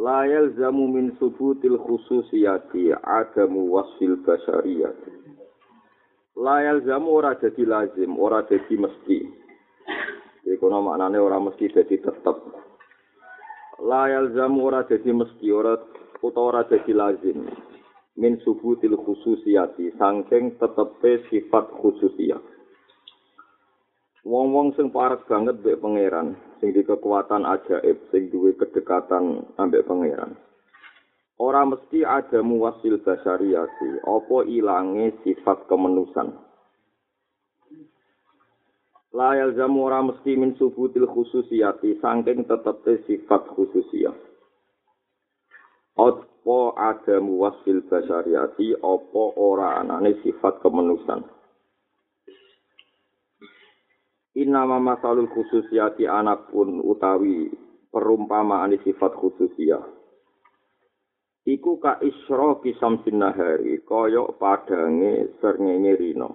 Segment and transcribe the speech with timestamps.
[0.00, 5.12] La yalzamu min subutil khususiyati adamu wasfil basyariyati.
[6.40, 9.18] La yalzamu ora jadi lazim, ora jadi mesti.
[10.40, 12.36] Jadi kono maknane ora mesti jadi tetep.
[13.84, 15.76] La yalzamu ora jadi mesti, ora
[16.24, 17.44] utawa ora jadi lazim.
[18.16, 22.40] Min subutil khususiyati, sangking tetepe sifat khususiyah.
[24.20, 30.36] Wong-wong sing parek banget mbek pangeran, sing di kekuatan ajaib, sing duwe kedekatan ambek pangeran.
[31.40, 36.36] Ora mesti ada muwasil basyariati, apa ilange sifat kemenusan.
[39.16, 44.12] La yalzamu ora mesti min subutil khususiyati, sangking tetepte sifat khususiyah.
[45.96, 51.24] Apa ada muwasil basyariati, apa ora anane sifat kemenusan.
[54.38, 57.50] Inama masalul khususiyati anak pun utawi
[57.90, 59.82] perumpamaan sifat khususiyah.
[61.50, 66.30] Iku ka isro kisam sinahari, koyok padange serngenye rino.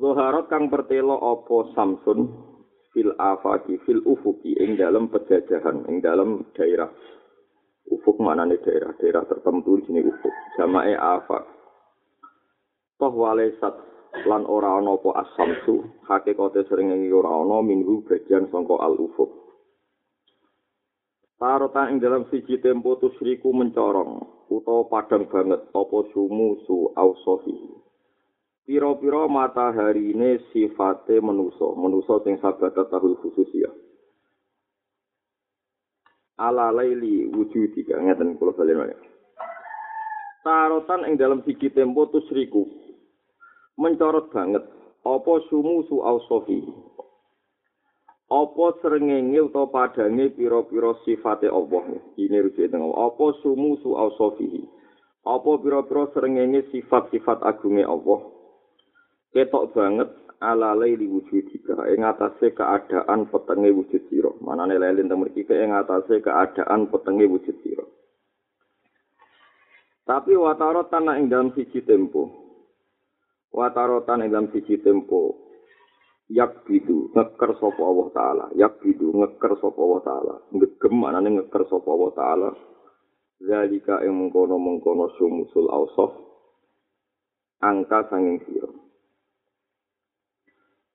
[0.00, 2.32] Zoharot kang pertelo opo samsun
[2.96, 6.88] fil afaki fil ufuki ing dalam pejajahan, ing dalam daerah.
[7.92, 10.32] Ufuk mana daerah, daerah tertentu jenis ufuk.
[10.56, 11.44] Jamae afak.
[12.96, 13.91] Toh walesat
[14.26, 19.30] lan ora ana apa asamsu hakikate sering ing ora ana minhu bagian sangka al ufuk
[21.42, 27.82] Tarotan ing dalam siji tempo tusriku mencorong utawa padang banget apa sumu su ausofi
[28.62, 33.66] Piro-piro matahari ini sifate menuso, menuso sing sabat tahul khusus ya.
[36.38, 38.94] Ala laili wujudika, ngeten kula balen
[40.46, 42.70] Tarotan ing dalam siji tempo tusriku
[43.76, 44.64] mencorot banget.
[45.02, 46.62] Apa sumu su ausofi
[48.32, 51.84] apa srengenge utawa padange pira-pira sifate Allah?
[52.16, 54.64] Ini rujuk teng apa sumu su ausofi
[55.22, 58.24] apa pira-pira srengenge sifat-sifat agunge Allah?
[59.36, 60.08] Ketok banget
[60.40, 64.32] ala laili wujudika ing atase keadaan petenge wujud sira.
[64.40, 67.84] Manane lelin teng mriki ing atase keadaan petenge wujud sira.
[70.08, 72.41] Tapi watarot tanah ing dalam siji tempo
[73.52, 75.52] watarotan dalam siji tempo.
[76.32, 78.44] Yak bidu ngeker sapa Allah taala.
[78.56, 80.34] Yak bidu ngeker sapa Allah taala.
[80.56, 82.50] Ngegem anane ngeker sapa Allah taala.
[83.42, 86.14] Zalika ing mengkono-mengkono sumusul ausaf
[87.60, 88.70] angka sanging sira.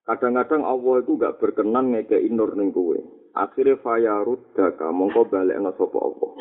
[0.07, 2.95] Kadang-kadang Allah itu gak berkenan ngekei nur ning kowe.
[3.35, 6.31] Akhire fayarudaka mongko balekno sapa Allah.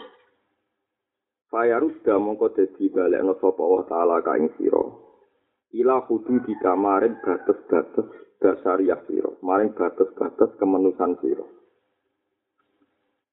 [1.51, 5.06] Fayarudda mongko dadi balekno sapa Allah taala ka ing sira
[5.77, 8.09] ila kudu di kamarin batas-batas
[8.41, 11.47] dasariah siro, maring batas-batas kemenusan siro.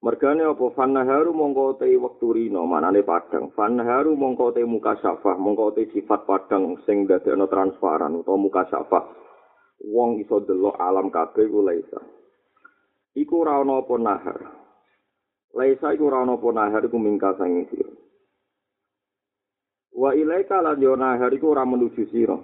[0.04, 0.68] Mergane apa?
[0.76, 3.56] Fannaharu mongko te wektu rino manane padang.
[3.56, 9.08] Fannaharu mongko te muka syafah mongko te sifat padang sing dadekno transparan utawa muka syafah.
[9.88, 12.04] Wong iso delok alam kabeh ku laisa.
[13.16, 14.40] Iku ora ana apa nahar.
[15.56, 18.03] Laisa iku ora ana apa nahar iku mingka sangi sira
[19.94, 22.38] Wa ilaika lan yo nahar iku ora menuju sira.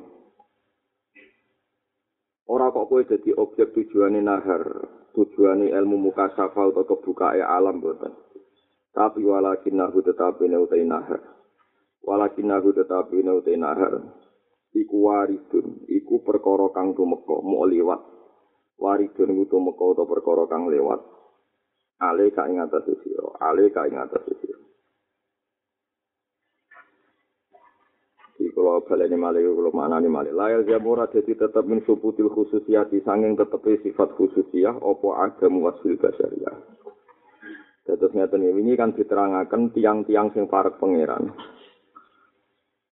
[2.50, 4.66] Ora kok kowe dadi objek tujuane nahar,
[5.14, 8.14] tujuane ilmu mukasafa utawa kebukae alam boten.
[8.90, 11.22] Tapi walakin nahu tetapi ne nahar.
[12.02, 14.02] Walakin nahu tetapi ne nahar.
[14.70, 18.02] Iku waridun, iku perkara kang tumeka, mau liwat.
[18.78, 21.02] Waridun iku tumeka utawa perkara kang lewat.
[22.00, 24.24] Ale ka ing atas sira, ale ka ing atas
[28.40, 28.56] sira.
[28.56, 29.44] kalau baleni malih
[29.76, 35.12] mana nih malih layal jamura jadi tetap min subutil khususiyati sanging tetep sifat khususiyah opo
[35.20, 36.56] agam wasil basyariah
[37.90, 41.34] Terus ngeten ini kan diterangkan tiang-tiang sing parek pangeran.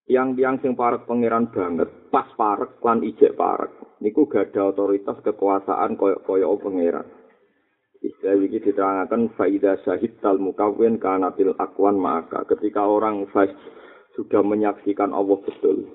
[0.10, 4.02] Tiang-tiang sing parek pangeran banget, pas parek lan ijek parek.
[4.02, 7.06] Niku gak ada otoritas kekuasaan koyo-koyo pangeran.
[8.02, 12.42] Istilah ini diterangkan faida syahid tal mukawin kanatil akwan maka.
[12.50, 13.30] Ketika orang
[14.18, 15.86] sudah menyaksikan Allah betul.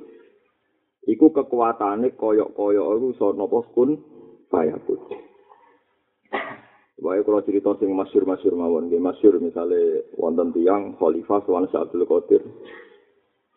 [1.02, 3.98] Iku kekuatannya koyok-koyok itu so nopo kun
[4.46, 5.02] fayakun.
[7.02, 12.42] Wae kalau cerita sing masyur-masyur mawon, nggih masyur misale wonten tiyang khalifah Sultan Abdul Qadir.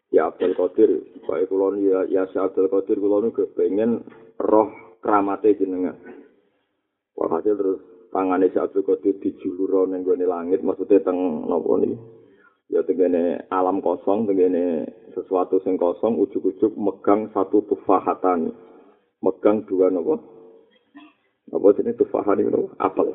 [0.10, 0.90] Ya Abdul Qadir,
[1.30, 4.02] wae kula ya ya Abdul Qadir kula niku pengen
[4.42, 5.94] roh kramate jenengan.
[7.14, 7.80] Walhasil terus
[8.10, 12.25] tangane Abdul Qadir dijulur ning gone langit, maksudnya teng napa niki?
[12.70, 18.52] Ya tengene alam kosong, tengene sesuatu sing kosong, ujuk-ujuk megang satu tufahatan.
[19.22, 20.18] Megang dua napa?
[21.54, 22.74] Apa jenis tufahan itu?
[22.82, 23.14] Apel.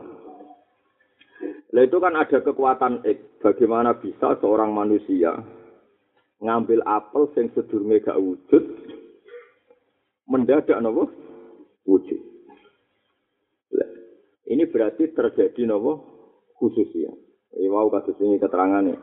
[1.70, 3.18] Nah itu kan ada kekuatan X.
[3.42, 5.34] Bagaimana bisa seorang manusia
[6.40, 8.64] ngambil apel yang sedurunge gak wujud
[10.30, 11.10] mendadak nopo
[11.84, 12.20] wujud.
[14.50, 15.92] Ini berarti terjadi nopo
[16.58, 17.10] khususia.
[17.54, 18.98] Ini mau kasus ini keterangannya.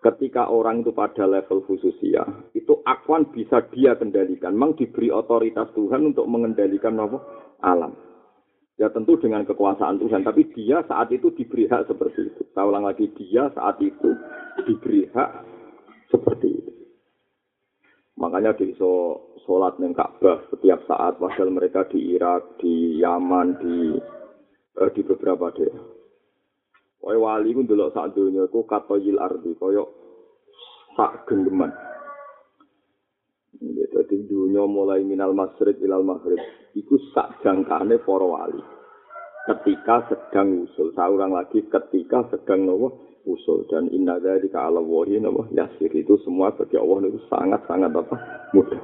[0.00, 2.24] Ketika orang itu pada level khususia,
[2.56, 4.56] itu akuan bisa dia kendalikan.
[4.56, 7.20] Memang diberi otoritas Tuhan untuk mengendalikan nopo
[7.60, 7.92] alam.
[8.80, 12.42] Ya tentu dengan kekuasaan Tuhan, tapi dia saat itu diberi hak seperti itu.
[12.56, 14.16] Saya ulang lagi, dia saat itu
[14.64, 15.30] diberi hak
[16.08, 16.72] seperti itu.
[18.16, 23.76] Makanya di so, sholat neng Ka'bah setiap saat, padahal mereka di Irak, di Yaman, di
[24.80, 25.99] eh, di beberapa daerah.
[27.00, 29.88] Kaya wali ku ndelok sak donya iku katoyil ardi, kaya
[30.92, 31.72] sak genggeman.
[33.90, 36.40] Jadi dunia mulai minal masrid ilal maghrib.
[36.76, 38.60] Iku sak jangkane para wali.
[39.48, 40.92] Ketika sedang usul.
[40.96, 43.68] Seorang lagi ketika sedang nopo usul.
[43.68, 45.92] Dan inna dari ala wahi nopo yasir.
[45.92, 48.16] Itu semua bagi Allah itu sangat-sangat apa
[48.56, 48.82] mudah.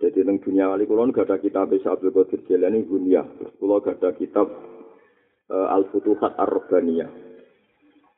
[0.00, 3.20] Jadi tentang dunia wali kulon gak ada kitab Bisa Abdul Qadir Jilani dunia.
[3.60, 4.48] Kulon gak ada kitab
[5.50, 7.10] Al-Futuhat Ar-Rabbaniyah.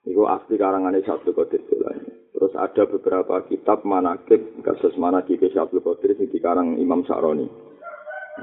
[0.04, 2.22] Itu asli karangannya Abdul Qadir Jilani.
[2.42, 7.46] Terus ada beberapa kitab manakib, kasus manakib Syabdul Qadir yang dikarang Imam Sa'roni.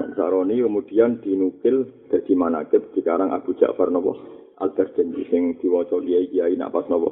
[0.00, 4.16] Imam Sa'roni kemudian dinukil dari manakib dikarang Abu Ja'far Nopo
[4.56, 7.10] Al-Darjandi yang diwaca kiai kiai napas Nopo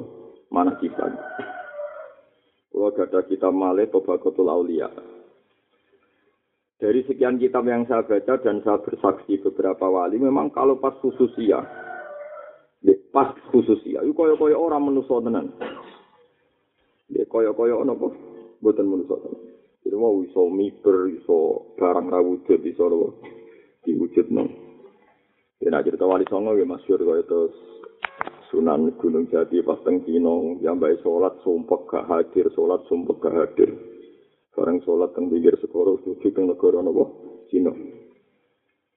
[0.49, 1.13] manakiban.
[2.73, 4.89] Kalau ada kitab Male Tobakotul Aulia.
[6.79, 11.59] Dari sekian kitab yang saya baca dan saya bersaksi beberapa wali, memang kalau pas khususia,
[13.11, 15.51] pas khususia, itu koyo-koyo orang menusuk tenan.
[17.09, 18.07] Ya kaya-kaya ana apa?
[18.61, 19.17] Mboten manusa.
[19.81, 23.17] Jadi mau iso miber, iso barang ra wujud, iso lho
[23.81, 24.45] diwujudno.
[25.59, 27.55] Ya nak cerita wali songo ya masyhur kaya terus
[28.49, 33.35] Sunan Gunung Jati pas teng Cina, yang baik sholat sumpah gak hadir, sholat sumpah gak
[33.37, 33.69] hadir.
[34.53, 37.03] Bareng sholat teng pinggir segoro, tujuh teng negara nopo
[37.49, 37.71] Cina.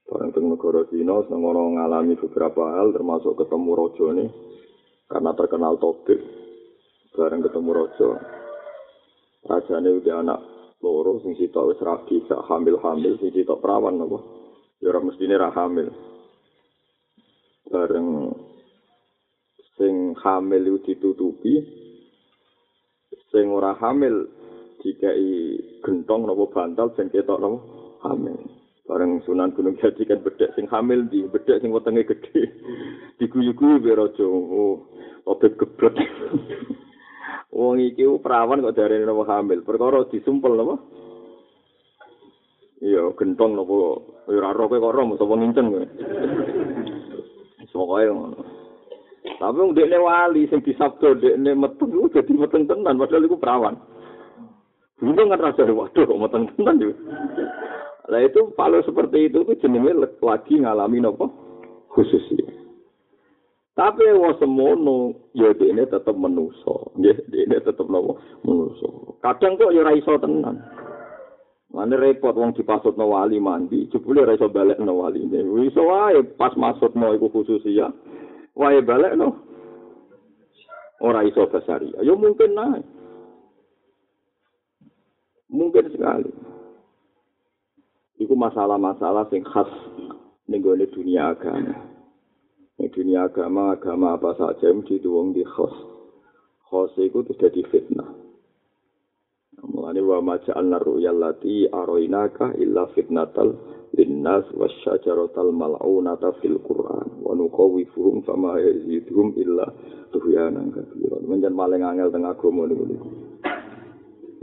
[0.08, 3.72] Bareng teng negara Cina, sengono ngalami beberapa hal, termasuk ketemu
[4.16, 4.28] nih,
[5.08, 6.20] karena terkenal topik.
[7.12, 8.10] bareng ketemu raja.
[9.42, 10.40] Rajane udah anak
[10.80, 14.18] loro sing sitok wis ragi sak hamil-hamil sing sitok perawan apa.
[14.80, 15.92] Ya ora mestine ra hamil.
[17.68, 18.32] Bareng
[19.76, 21.54] sing hamil itu ditutupi
[23.28, 24.30] sing ora hamil
[24.82, 27.58] dikai gentong nopo bantal sing ketok nopo
[28.02, 28.34] hamil.
[28.82, 32.42] Bareng Sunan Gunung Jati kan bedek sing hamil di bedek sing wetenge gede.
[33.22, 34.26] Diguyu-guyu be raja.
[34.26, 34.90] Oh,
[35.24, 35.94] obat geblek.
[37.56, 39.62] Wong iki perawan kok darene nopo hamil.
[39.62, 40.74] Perkara disumpel napa?
[42.82, 43.78] Iya, gentong nopo.
[44.26, 45.86] Ya ora roke kok ora mesti ngincen kowe.
[47.72, 48.38] Pokoke ngono.
[49.22, 53.74] Tapi dekne wali sing disabdo dekne metu dadi meteng tenan padahal iku perawan.
[55.02, 56.94] Bingung kan rasa waduh kok meteng tenan yo.
[58.06, 61.26] Lah itu kalau seperti itu tuh jenenge lagi ngalami nopo
[61.90, 62.22] khusus
[63.74, 66.94] Tapi wa semono ya dene tetep menuso.
[66.94, 69.18] Nggih, dene tetep nopo menuso.
[69.18, 70.62] Kadang kok ya ora iso tenan.
[71.74, 75.26] Mane repot wong dipasutno wali mandi, jebule ora iso balekno wali.
[75.66, 77.90] Iso wae pas masukno iku khusus ya.
[78.54, 79.34] Wae balekno.
[81.02, 81.90] Ora iso besari.
[82.06, 83.01] Ya mungkin nae.
[85.52, 86.32] Mungkin sekali.
[88.16, 89.68] Iku masalah-masalah sing khas
[90.48, 91.92] ning dunia agama.
[92.80, 95.70] Di dunia agama, agama apa saja mesti wong di khos.
[96.66, 98.10] Khos itu tidak di fitnah.
[99.62, 103.54] Mulane wa ma ja'alna ru'yal lati aroinaka illa fitnatal
[103.94, 109.68] linnas wasyajaratal mal'unata fil Qur'an wa nuqawifuhum fama yazidhum illa
[110.10, 111.22] tuhyanan katsiran.
[111.28, 113.31] Menjen paling angel teng agama niku.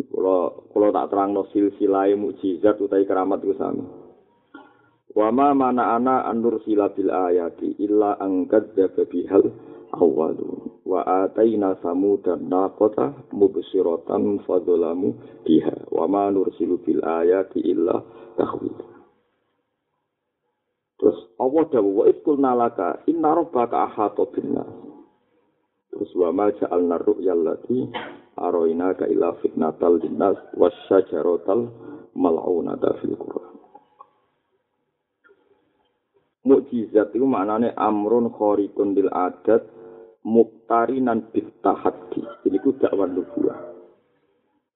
[0.10, 3.86] Kula kula tak terangno silsilah mukjizat utawi keramat ku sami.
[5.14, 8.74] Wa ma mana ana anur sila bil ayati illa angkat
[9.10, 9.54] bihal
[9.94, 18.02] awalu wa ataina samudan naqata mubsiratan fadlamu biha wa ma nursilu bil ayati illa
[18.38, 18.78] tahwil
[21.00, 24.68] Terus Allah dawuh wa iskul nalaka inna rabbaka ahata binnas.
[25.90, 27.88] Terus wa ma ja'alna ru'yal lati
[28.40, 31.68] aroina ka ila fitnatal linnas wasyajaratal
[32.16, 33.56] mal'unata fil Qur'an.
[36.48, 39.62] Mukjizat itu maknanya amrun khorikun lil adat
[40.24, 42.24] muktarinan bitahaddi.
[42.48, 43.60] Ini ku dakwah nubuah.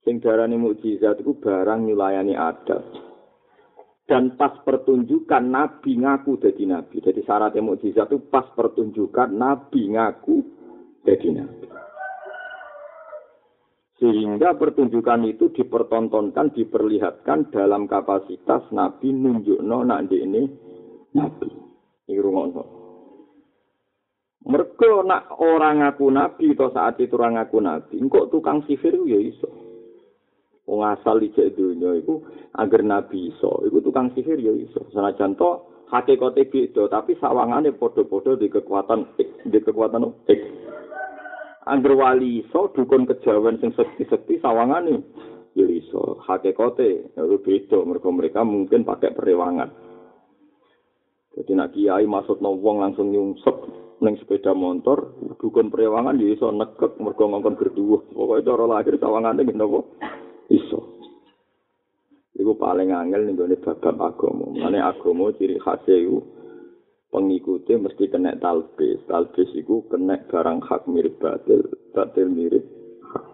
[0.04, 2.84] Sing darani mukjizat itu barang nyulayani adat.
[4.04, 7.00] Dan pas pertunjukan Nabi ngaku jadi Nabi.
[7.00, 10.36] Jadi syaratnya mukjizat itu pas pertunjukan Nabi ngaku
[11.08, 11.73] jadi Nabi.
[14.02, 20.50] Sehingga pertunjukan itu dipertontonkan, diperlihatkan dalam kapasitas Nabi nunjukno nak ini
[21.14, 21.50] Nabi.
[22.10, 22.66] Ini rumah
[24.44, 29.20] Mereka nak orang ngaku Nabi atau saat itu orang ngaku Nabi, kok tukang sihir ya
[29.22, 29.64] iso.
[30.64, 32.24] Wong asal ijek dunya iku
[32.56, 34.88] agar nabi iso, iku tukang sihir ya iso.
[34.96, 35.60] Senajan to
[35.92, 39.04] hakikate beda, tapi sawangane padha-padha di kekuatan
[39.44, 40.63] di kekuatan X.
[41.64, 45.00] Angger wali iso dukun kejawen sing sekti-sekti sawangane
[45.56, 46.20] ya iso.
[46.28, 49.72] Hakikate ya beda, mereka mereka mungkin pakai perewangan.
[51.34, 53.58] Jadi nak kiai maksud wong langsung nyungsep
[54.04, 58.04] neng sepeda motor, dukun perewangan ya iso nekek mergo ngongkon berdua.
[58.12, 59.88] Pokoknya cara lahir sawangane gitu
[60.52, 60.80] iso.
[62.34, 64.52] Iku paling angel ning gone bab agama.
[64.52, 66.43] Mane agama ciri khas iku
[67.14, 68.98] pengikutnya mesti kena talbis.
[69.06, 71.62] Talbis iku kena barang hak mirip batil,
[71.94, 72.66] batil mirip
[73.14, 73.26] hak.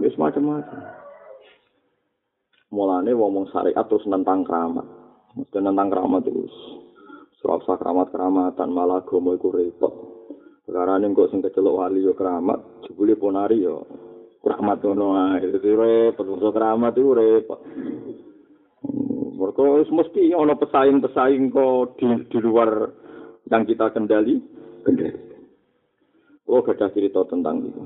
[0.00, 0.96] Wis macam-macam.
[2.72, 4.88] Mulane wong syariat terus nentang keramat.
[5.36, 6.54] Mesti nentang keramat terus.
[7.38, 9.94] Surah keramat keramatan malah agama iku repot.
[10.64, 13.88] Sekarang ini kok sing kecelok wali yo keramat, jebule ponari yo
[14.48, 17.60] keramat ngono ae repot musuh keramat itu repot
[19.38, 19.62] mereka
[19.94, 22.90] mesti ono pesaing-pesaing kok di, di luar
[23.46, 24.42] yang kita kendali.
[24.82, 25.28] Kendali
[26.48, 27.84] oh gak cerita tentang itu.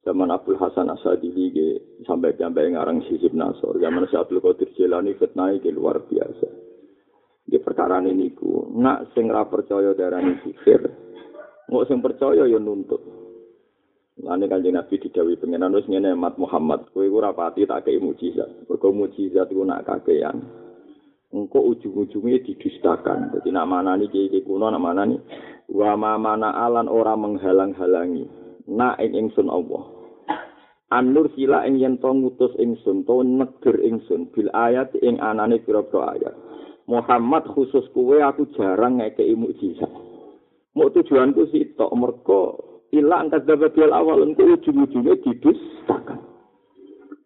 [0.00, 1.76] Zaman Abdul Hasan Asadili
[2.08, 6.48] sampai sampai ngarang sisip Nasor zaman si Abdul Qadir Jilani fitnah ke luar biasa.
[7.44, 10.88] Di perkara ini ku nak sing ra percaya darani sihir
[11.68, 13.19] nggak sing percaya ya nuntut
[14.20, 18.68] Lani kanjeng Nabi didawi pengenan wis ngene Mat Muhammad, kowe ora pati tak kei mukjizat.
[18.68, 20.44] Mergo mukjizat iku nak kakean.
[21.32, 23.32] Engko ujung-ujungnya didustakan.
[23.32, 25.16] Jadi nak manani kiai kuno nak manani
[25.72, 28.28] wa ma mana alan ora menghalang-halangi.
[28.68, 29.88] Nak ing ingsun Allah.
[30.90, 36.18] Anur sila ing yen to ngutus ingsun to neger ingsun bil ayat ing anane pira-pira
[36.18, 36.34] ayat.
[36.90, 39.88] Muhammad khusus kowe aku jarang ngekei mukjizat.
[40.74, 46.18] Mau tujuanku sih tok mergo Ila angkat dapat bial awal engkau ujung-ujungnya didustakan.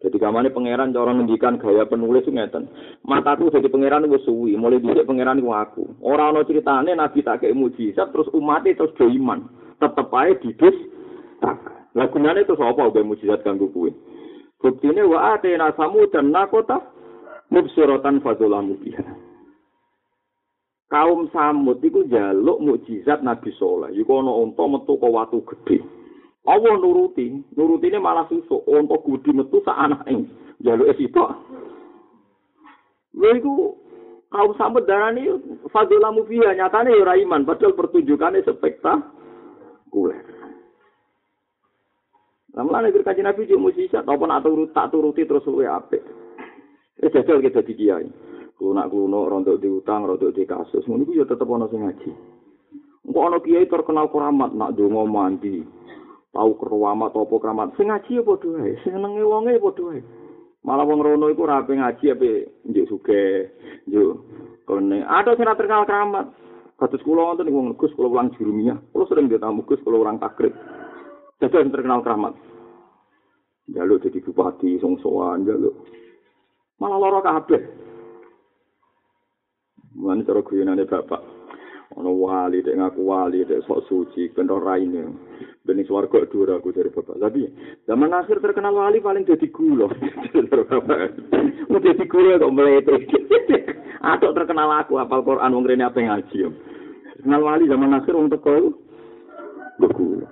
[0.05, 2.69] Jadi kamane pangeran cara ngendikan gaya penulis ngeten.
[3.01, 5.83] Mataku jadi pangeran wis suwi, mulai dhisik pangeran iku aku.
[6.05, 9.09] Ora ana critane nabi tak kei mujizat terus umat terus do.
[9.81, 11.97] Tetep ae didustakan.
[11.97, 13.89] Lah gunane terus apa gawe mujizat kanggo kuwe?
[14.61, 16.85] Buktine wa atena samu dan nakota
[17.49, 19.24] mubsiratan fadzulamu biha.
[20.89, 23.91] Kaum samud iku njaluk mukjizat Nabi Saleh.
[23.97, 25.81] Iku ana unta metu ke watu gedhe.
[26.45, 30.29] Allah nuruti, nurutine malah susuk, unta gudi metu sak anake.
[30.61, 31.29] Njaluk sitok.
[33.15, 33.73] Lha iku
[34.29, 35.25] kaum samud darani
[35.71, 40.23] fadzulamu fiha nyatane ora iman padahal pertunjukane spektakuler.
[42.55, 46.03] Lama nek kaji Nabi yo mukjizat apa nak turut tak turuti terus luwe apik.
[47.03, 48.07] Wis jajal kita dikiai.
[48.55, 50.87] Kunak kuno rontok diutang, rontok di kasus.
[50.87, 52.11] Ngono ya tetep ana sing ngaji.
[53.03, 55.59] Engko ana kiai terkenal keramat nak donga mandi.
[56.31, 57.75] Tahu keramat apa keramat.
[57.75, 59.99] Sing ngaji ya padha wae, sing senenge wonge padha wae.
[60.63, 62.31] Malah wong rono iku ora ngaji ape
[62.63, 63.23] njuk suge,
[63.91, 64.23] njuk
[64.63, 65.03] kene.
[65.03, 66.25] Ada sing terkenal keramat.
[66.75, 68.79] Kados kula wonten wong Gus kula ulang jurumiyah.
[68.91, 70.55] Kula sering ditamu Gus kula orang takrib.
[71.43, 72.35] Jadi terkenal keramat.
[73.71, 75.73] Jaluk jadi bupati, songsoan, jaluk.
[76.77, 77.61] Malah loro kabeh.
[79.95, 81.21] Mulane cara guyonane bapak.
[81.95, 85.07] Ono wali dek ngaku wali dek sok suci ben ora raine.
[85.63, 87.15] Ben swarga dhuwur aku dari bapak.
[87.15, 87.47] Tapi
[87.87, 89.87] zaman akhir terkenal wali paling jadi gula.
[91.71, 92.95] Mau jadi gula kok melete.
[94.03, 96.37] Atau terkenal aku apal Quran wong apa ngaji.
[97.15, 98.51] Terkenal wali zaman akhir wong teko
[99.79, 100.27] iku gula.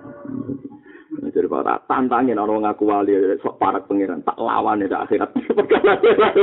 [1.24, 5.32] Jadi para tantangin orang ngaku wali sok parak pangeran tak lawan ya akhirat.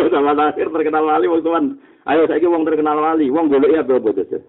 [0.09, 1.77] Sama akhir terkenal wali tuan.
[2.09, 4.41] Ayo saya wong terkenal wali, wong boleh ya berapa saja.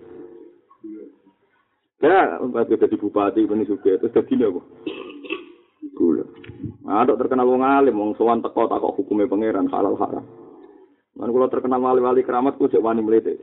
[2.02, 4.60] Ya, waktu jadi bupati ini juga terus jadi apa?
[5.94, 6.26] Gula.
[6.82, 10.26] Ada terkenal wong alim, wong sowan teko takok hukumnya pangeran halal haram.
[11.14, 13.38] Man kula terkenal wali-wali keramat ku cek wani mlete.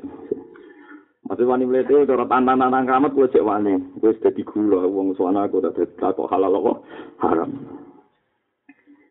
[1.23, 3.77] Masih wani mlete cara tantan-tantan keramat ku cek wani.
[4.03, 6.77] Wis dadi gula wong suwana aku dadi kok halal kok
[7.21, 7.51] haram.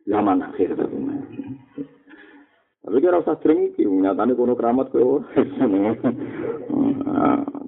[0.05, 0.99] Zaman akhir tapi.
[2.89, 5.21] Tapi kira usah sering iki nyatane kono keramat kowe.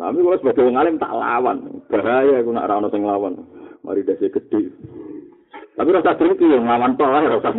[0.00, 1.84] Tapi kalau sebagai wong alim tak lawan.
[1.92, 3.36] Bahaya aku nak ra ono sing lawan.
[3.84, 4.72] Mari dasi gede.
[5.76, 7.52] Tapi rasa drengki yang nglawan to lah rasa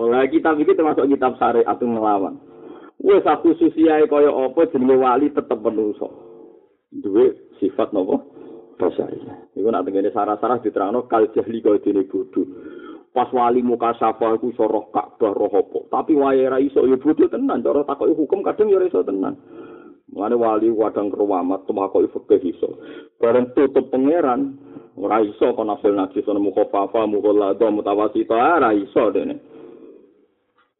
[0.00, 2.40] Oleh kitab iki termasuk kitab syariat ngelawan.
[3.04, 6.08] Wes aku susiae kaya apa jenenge wali tetep menungso.
[6.88, 8.16] Duwe sifat napa?
[8.80, 9.20] Basari.
[9.60, 12.48] Iku nak tengene sarah-sarah diterangno kal jahli kaya dene bodho.
[13.14, 15.86] Pas wali muka safa iku iso roh Ka'bah roh apa.
[15.86, 17.62] Tapi wae ra iso ya bodho tenan.
[17.62, 19.38] Cara takoki hukum kadang ya iso tenan.
[20.10, 22.74] Mulane wali wadang keruamat temakoki fikih iso.
[23.22, 24.58] Bareng tutup pangeran
[24.98, 29.38] ora iso kon asil najis ana mukhafafa mukhalladha mutawasita ora iso dene.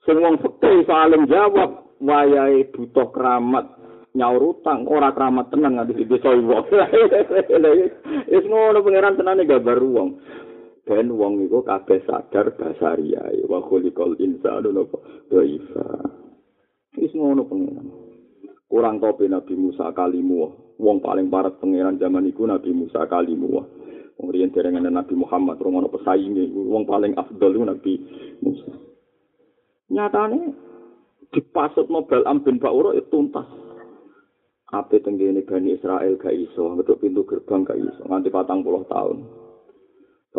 [0.02, 3.78] Sing wong fikih saling jawab wayahe butuh keramat
[4.14, 6.34] nyaur utang ora keramat tenan nganti desa.
[8.34, 10.18] Wis ngono pangeran tenane gambar wong.
[10.84, 15.00] Ben wong iku kabeh sadar basariyae wa khuliqal insanu napa
[15.32, 15.86] dhaifa.
[17.00, 17.88] Wis ngono pangeran.
[18.68, 20.52] Kurang tope Nabi Musa kalimu.
[20.76, 23.48] Wong paling parat pangeran zaman iku Nabi Musa kalimu.
[24.20, 27.96] Wong riyen derengane Nabi Muhammad romono pesainge wong paling afdal Nabi
[28.44, 28.84] Musa.
[29.94, 30.50] nyatane
[31.30, 33.46] dipasut mobil ambin Bauro itu tuntas.
[34.74, 39.43] Ape tenggene Bani Israel gak iso, ngetuk pintu gerbang gak iso, nganti patang puluh tahun.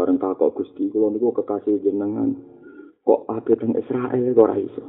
[0.05, 2.37] Bareng takok Gusti, kula niku kekasih jenengan.
[3.09, 4.85] Kok ape teng Israel kok ora iso?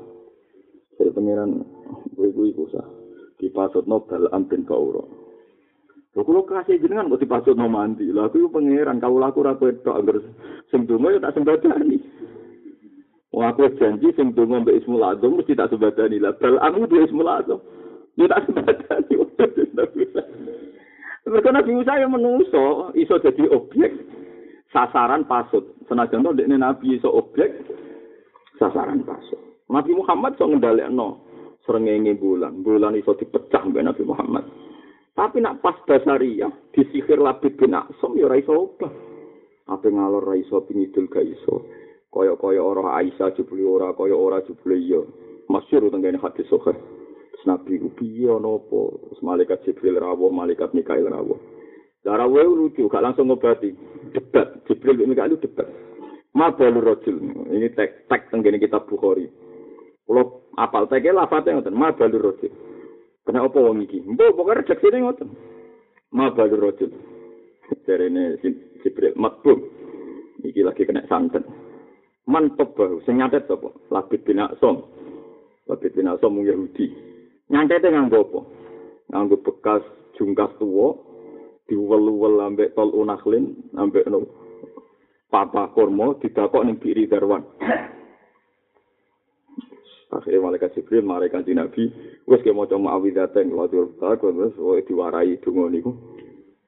[0.93, 1.65] Jadi pangeran
[2.13, 2.85] gue iku sah.
[3.41, 5.09] Dipasut Nobel Ambin Bauro.
[6.13, 8.13] Lho kula kasih jenengan kok dipasut no mandi.
[8.13, 10.21] Lah aku pangeran kau laku ora wedok angger
[10.69, 11.97] sing donga ya tak sembadani.
[13.33, 16.37] Wong aku janji sing donga mbek Ismul mesti tak sebadani lah.
[16.37, 17.65] Bal aku duwe Ismul Azam.
[18.21, 19.17] Ya tak sebadani.
[21.25, 24.16] Mereka Nabi Musa yang menungso iso jadi objek
[24.77, 25.65] sasaran pasut.
[25.89, 27.65] Senajan to dekne Nabi iso objek
[28.61, 29.41] sasaran pasut.
[29.73, 31.09] Nabi Muhammad iso ngendhalekno
[31.65, 32.61] srengenge bulan.
[32.61, 34.45] Bulan iso dipecah mbek Nabi Muhammad.
[35.17, 38.93] Tapi nak pas dasariah disihir Labid bin Aksam ya ora iso obah.
[39.73, 41.65] Apa ngalor ra iso pingidul ga iso.
[42.17, 45.05] kaya-kaya ora Aisyah jebule ora kaya ora jebule iya
[45.53, 46.73] masyhur tenggene hadis sahih
[47.45, 48.81] Nabi ku piye ana apa
[49.23, 51.39] malaikat Jibril rawuh malaikat Mikail rawuh
[52.07, 53.75] Darawe lucu, gak langsung ngobati.
[54.15, 55.67] Debat, Jibril bin Mikail debat.
[56.39, 57.19] Ma balu rojul.
[57.51, 59.27] Ini tek tek tenggene kitab Bukhari.
[60.07, 61.75] Kalau apal teknya lafadznya ngoten.
[61.75, 62.53] Ma balu rojul.
[63.27, 64.07] Kena apa wong iki?
[64.07, 65.35] Mbok pokoke rejeksine ngoten.
[66.15, 66.95] Ma balu rojul.
[67.91, 68.39] Ini
[68.87, 69.67] Jibril matbum.
[70.47, 71.43] Iki lagi kena santet.
[72.27, 74.83] mantep bahu sing nyatet sapa labid bin asom
[75.71, 76.91] labid bin mung yahudi
[77.47, 78.41] nyatete nganggo apa
[79.15, 79.83] nganggo bekas
[80.19, 80.99] jungkas tuwa
[81.67, 84.27] diwel-wel ambek tol unaklin ambek no
[85.31, 87.43] papa kurma didakok ning kiri darwan
[90.15, 91.91] akhirnya malaikat Jibril malaikat Nabi
[92.25, 94.55] wis ke maca ma'awidzatain wa dzurta wis
[94.87, 95.93] diwarai donga niku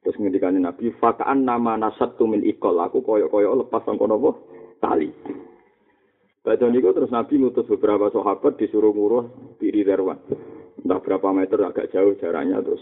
[0.02, 4.30] terus ngendikane Nabi fakaan nama nasatu min ikol aku koyo-koyo lepas sangko napa
[4.82, 5.10] tali
[6.48, 10.16] Badan itu terus Nabi ngutus beberapa sahabat disuruh nguruh diri Darwan.
[10.80, 12.80] Entah berapa meter agak jauh jaraknya terus.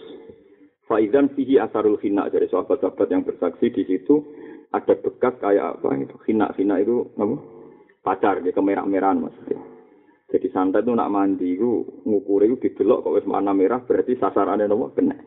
[0.86, 4.22] Faizan fihi asarul hina dari sahabat-sahabat yang bersaksi di situ
[4.70, 7.36] ada bekas kayak apa itu hina hina itu apa?
[8.06, 9.58] pacar ya kemerah-merahan maksudnya.
[10.30, 14.70] Jadi santai itu nak mandi itu ngukur itu didelok kok wis warna merah berarti sasarannya
[14.70, 15.18] nopo kena.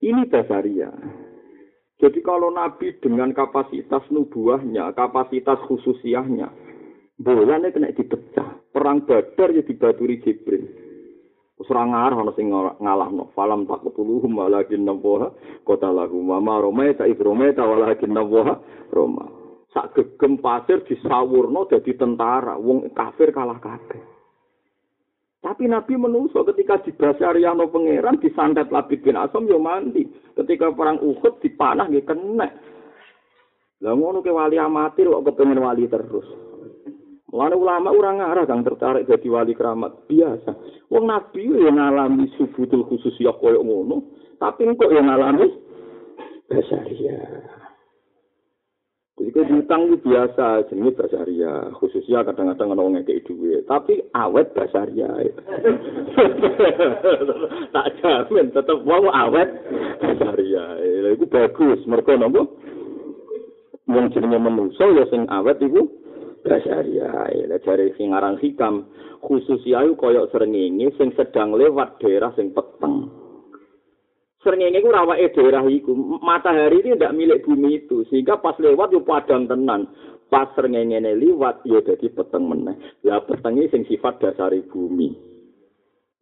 [0.00, 0.88] Ini dasaria.
[1.98, 6.48] Jadi kalau Nabi dengan kapasitas nubuahnya, kapasitas khususiahnya,
[7.18, 8.70] bolane kena dipecah.
[8.70, 10.87] Perang Badar ya dibaturi Jibril.
[11.58, 13.34] Wis ora ngarah ana sing ngalahno.
[13.34, 15.34] Falam tak ketuluhum walakin nawaha
[15.66, 18.62] kota lahu mama Roma ta ibrome ta walakin nawaha
[18.94, 19.26] Roma.
[19.74, 24.00] Sak gegem pasir disawurno dadi tentara, wong kafir kalah kabeh.
[25.38, 30.02] Tapi Nabi menungso ketika di Basyariano pangeran disantet Labid bin Asam yo mandi.
[30.34, 32.48] Ketika perang Uhud dipanah nggih kena.
[33.78, 36.47] Lah ngono ke wali amatir kok kepengen wali terus.
[37.28, 40.56] Mulane ulama ora ngarah kang tertarik jadi wali keramat biasa.
[40.88, 44.00] Wong nabi yo ngalami subutul khusus ya koyo ngono,
[44.40, 45.44] tapi kok yo ngalami
[46.48, 47.20] basaria.
[49.18, 51.74] Jadi diutang itu biasa, jenis basaria.
[51.74, 53.66] Khususnya kadang-kadang ada orang duit.
[53.66, 55.10] Tapi awet basaria.
[57.74, 59.50] tak jamin, tetap mau awet
[59.98, 60.78] basaria.
[61.18, 61.82] Itu bagus.
[61.82, 62.46] Mereka nunggu.
[63.90, 65.97] Yang jenisnya menusuk, ya sing awet itu
[66.42, 67.08] basaria.
[67.48, 68.86] Lah jare sing aran hikam
[69.22, 73.10] khusus ayu koyok srengenge sing sedang lewat daerah sing peteng.
[74.38, 75.92] Srengenge ku rawake daerah iku.
[76.22, 79.90] Matahari ini tidak milik bumi itu, sehingga pas lewat yo padang tenan.
[80.30, 82.78] Pas srengenge liwat yo dadi peteng meneh.
[83.02, 85.10] Lah petenge sing sifat dasari bumi.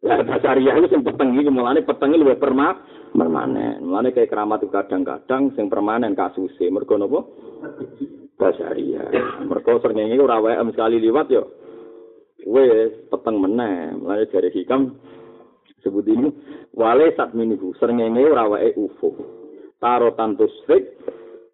[0.01, 2.77] Lah basaria itu sing peteng iki mulane petenge luwih perma
[3.13, 3.85] permanen.
[3.85, 6.69] Mulane kayak keramat kadang-kadang sing permanen kasuse.
[6.69, 7.21] Mergo napa?
[8.37, 9.03] Basaria.
[9.43, 11.43] Mergo srengenge ora wae sekali liwat yo.
[12.47, 13.97] Wes peteng meneh.
[13.97, 14.95] Mulane jare hikam
[15.83, 16.29] sebut ini
[16.77, 19.17] wale sat minibu srengenge ora wae ufo.
[19.81, 20.85] Tarotan tusrik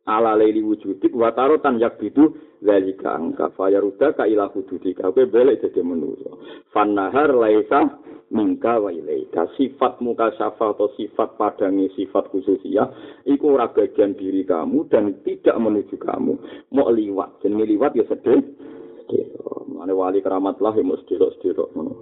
[0.06, 5.80] ala leili wujudik wa tarotan yakbidu zalika angka fayaruda ka ila hududika kowe balik dadi
[5.80, 6.32] manusa
[6.76, 8.00] fanahar laisa
[8.34, 12.90] mingka wa ilaika sifat muka syafa atau sifat padangi sifat khususia
[13.30, 16.34] iku ora bagian diri kamu dan tidak menuju kamu.
[16.74, 18.42] Mau liwat jenenge liwat ya sedih.
[19.70, 21.94] Mane wali keramat lah ya mesti ngono.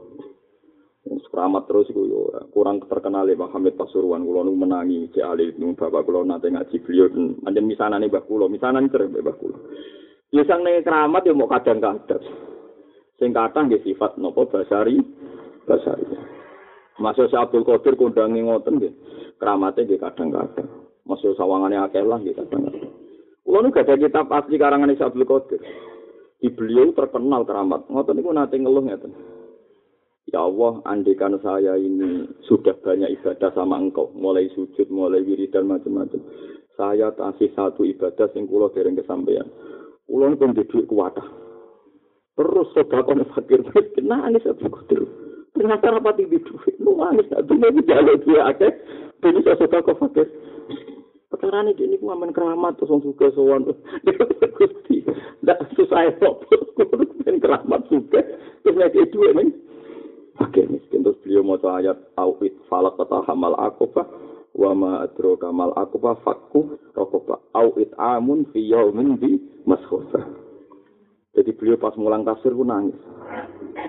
[1.31, 5.55] Keramat terus iku yo kurang terkenal ya Pak Hamid Pasuruan kula nu menangi Cek Ali
[5.55, 7.07] nu bapak kula nate ngaji beliau.
[7.47, 9.57] Anjen misanane Mbah kula misanan cerek Mbah kula.
[10.35, 12.23] Ya sang keramat ya mau kadang-kadang.
[13.15, 14.99] Sing kathah nggih sifat napa basari
[15.65, 16.05] basari.
[17.01, 18.93] Masuk Abdul Qadir kondangi ngoten nggih.
[19.41, 20.69] Keramate nggih kadang-kadang.
[21.07, 22.93] Masuk sawangane akeh lah nggih kadang-kadang.
[23.41, 25.61] Kulo nu gak ada kitab asli karangan si Abdul Qadir.
[26.41, 27.89] Di beliau terkenal keramat.
[27.89, 29.13] Ngoten niku nate ngeluh ngeten.
[30.29, 36.23] Ya Allah, andikan saya ini sudah banyak ibadah sama engkau, mulai sujud, mulai wiridan macam-macam.
[36.77, 39.43] Saya kasih satu ibadah sing kula dereng kesampaian.
[40.07, 41.25] Ulun pun duit kuatah.
[42.39, 45.20] Terus sedekah fakir miskin nangis aku kudu.
[45.61, 46.73] Ternyata rapat di duit.
[46.81, 48.73] Lu nangis nak dunia di jalur dia akeh.
[49.21, 50.25] Ini saya sedekah fakir.
[51.29, 53.69] Perkara ini ini ku aman keramat terus wong suka sowan.
[54.57, 55.05] Gusti.
[55.45, 56.49] Ndak susah kok.
[56.81, 58.25] Kudu ben keramat suka.
[58.65, 59.53] Terus nek duit ning
[60.33, 64.09] fakir miskin terus beliau mau ayat awit falak kata hamal akobah
[64.57, 69.37] wa ma adro kamal akobah fakku rokobah awit amun fi yaumin di
[69.69, 70.25] maskhofa.
[71.31, 72.99] Jadi beliau pas mulang tafsir pun nangis.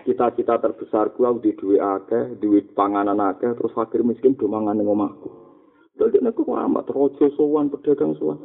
[0.06, 4.78] Cita-cita terbesar ku aku di duit akeh, duit panganan akeh, terus fakir miskin do mangan
[4.78, 5.30] ning omahku.
[5.98, 8.38] Jadi aku amat rojo sowan pedagang sowan.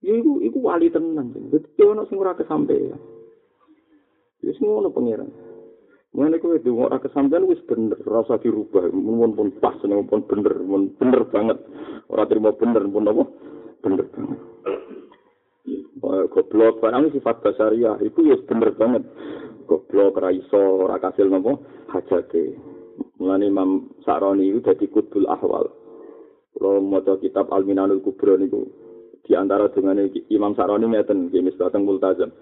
[0.00, 1.32] Ya iku iku wali tenan.
[1.52, 2.96] Dadi ono sing ora kesampean.
[4.40, 5.28] Ya sing ngono pangeran.
[6.16, 8.88] Mulane kowe donga ora kesampean wis bener, ora usah dirubah.
[8.90, 11.60] Mun pun pas, mun pun bener, mun bener banget.
[12.08, 13.24] Ora terima bener pun apa?
[13.84, 14.40] Bener banget.
[16.30, 16.80] Goblok.
[16.80, 19.04] Barang sifat basaria itu ya bener banget.
[19.66, 21.58] Goblok ra iso ora kasil napa
[21.94, 22.58] hajate.
[23.20, 25.68] Mulane Imam Sa'roni itu dadi kutbul ahwal.
[26.56, 28.68] Kalau maca kitab Al-Minanul Kubra niku
[29.24, 32.32] di antara dengan Imam Sa'roni ngeten nggih misbateng multazam.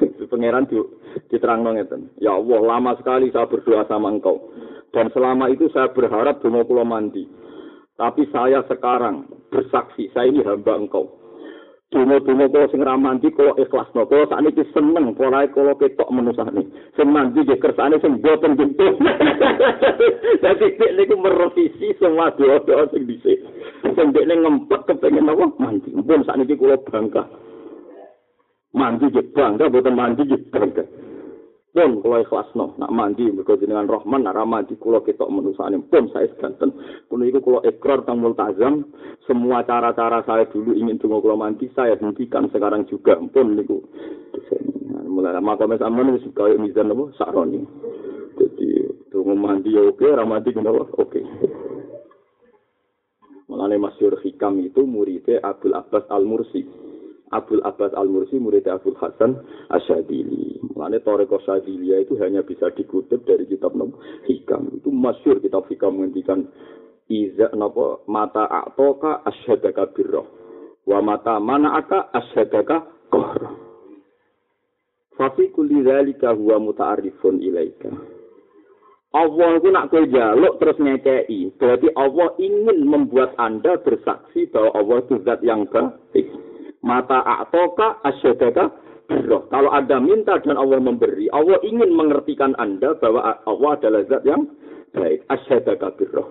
[0.30, 0.80] Pangeran di,
[1.28, 4.52] diterang ngeten ya Allah lama sekali saya berdoa sama engkau.
[4.90, 7.22] Dan selama itu saya berharap donga kula mandi.
[7.94, 11.19] Tapi saya sekarang bersaksi saya ini hamba engkau
[11.90, 14.06] Dungo-dungo kalo sing ramanti kalo ikhlas no.
[14.06, 16.62] Kalo saat ini seneng, kalo kalo ketok nih.
[16.94, 18.94] Sing mandi di kersane sing boten gitu.
[20.46, 23.42] Jadi dia ini merevisi semua doa-doa sing disik.
[23.82, 25.50] Sing dia ini ngempet kepengen apa?
[25.58, 25.90] Mandi.
[25.90, 27.26] Pun saat ini kalo bangga.
[28.70, 31.09] Mandi di bangga, boten mandi di bangga.
[31.70, 36.26] Pun kula ikhlasno nak mandi mergo jenengan Rahman nak mandi kula ketok menusane pun saya
[36.34, 36.74] sedanten
[37.06, 38.90] kulo iku kula ikrar tang multazam
[39.30, 43.14] semua cara-cara saya dulu ingin tunggu kula mandi saya hentikan sekarang juga.
[43.30, 43.78] Pun niku.
[45.06, 47.14] Mulai maka mes aman wis kaya mizan apa?
[47.14, 47.62] Sakroni.
[48.34, 48.68] Jadi
[49.14, 50.02] tunggu mandi ya oke.
[50.02, 50.82] Ra mandi kenapa?
[50.98, 51.22] Oke.
[53.46, 56.89] Mulane Masyur Hikam itu muridnya Abdul Abbas Al-Mursi.
[57.30, 59.38] Abdul Abbas Al-Mursi murid Abdul Hasan
[59.70, 60.58] Asyadili.
[60.74, 63.74] Makanya Toreko Syadilia itu hanya bisa dikutip dari kitab
[64.26, 64.74] Hikam.
[64.74, 66.50] Itu masyur kitab Hikam menghentikan
[67.10, 70.30] Iza napa mata a'toka asyhadaka birroh.
[70.86, 73.54] Wa mata mana aka asyhadaka kohroh.
[75.18, 77.90] Fafi kulli dzalika huwa muta'arrifun ilaika.
[79.10, 81.50] Allah itu nak kue jaluk terus ngekei.
[81.58, 86.30] Berarti Allah ingin membuat Anda bersaksi bahwa Allah itu zat yang baik.
[86.80, 88.70] Mata a'toka asyadaka
[89.10, 89.50] birroh.
[89.50, 94.46] Kalau Anda minta dan Allah memberi, Allah ingin mengertikan Anda bahwa Allah adalah zat yang
[94.94, 95.26] baik.
[95.26, 96.30] Asyadaka birroh.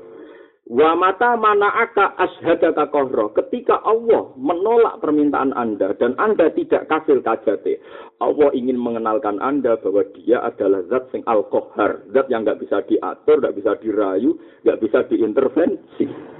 [0.69, 3.33] Wa mata mana'aka asyhadaka kohro.
[3.33, 7.81] Ketika Allah menolak permintaan Anda dan Anda tidak kasih kajate,
[8.21, 12.05] Allah ingin mengenalkan Anda bahwa dia adalah zat sing al-kohar.
[12.13, 16.37] Zat yang nggak bisa diatur, nggak bisa dirayu, nggak bisa diintervensi.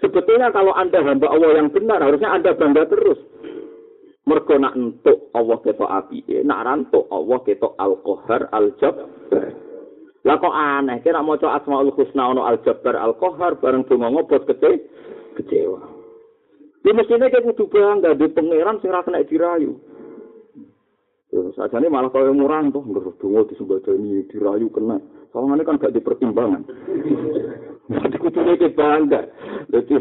[0.00, 3.20] Sebetulnya kalau Anda hamba Allah yang benar, harusnya Anda bangga terus.
[4.26, 9.54] Mergo nak entuk Allah ketok apike, nak rantuk Allah ketok Al-Qahar Al-Jabbar.
[10.26, 14.82] Lah kok aneh, kira maca Asmaul Husna ono Al-Jabbar Al-Qahar bareng donga ngobot kece
[15.38, 15.78] kecewa.
[16.82, 19.78] Ya mestinya kayak kudu bangga di pangeran sing ra kena dirayu.
[21.30, 24.98] Ini malah kaya murah tuh, nggak dungo disembadani dirayu kena.
[25.30, 26.62] Soalnya kan gak dipertimbangan.
[27.86, 29.30] Nanti kutunya ke bangga.
[29.70, 29.94] Jadi,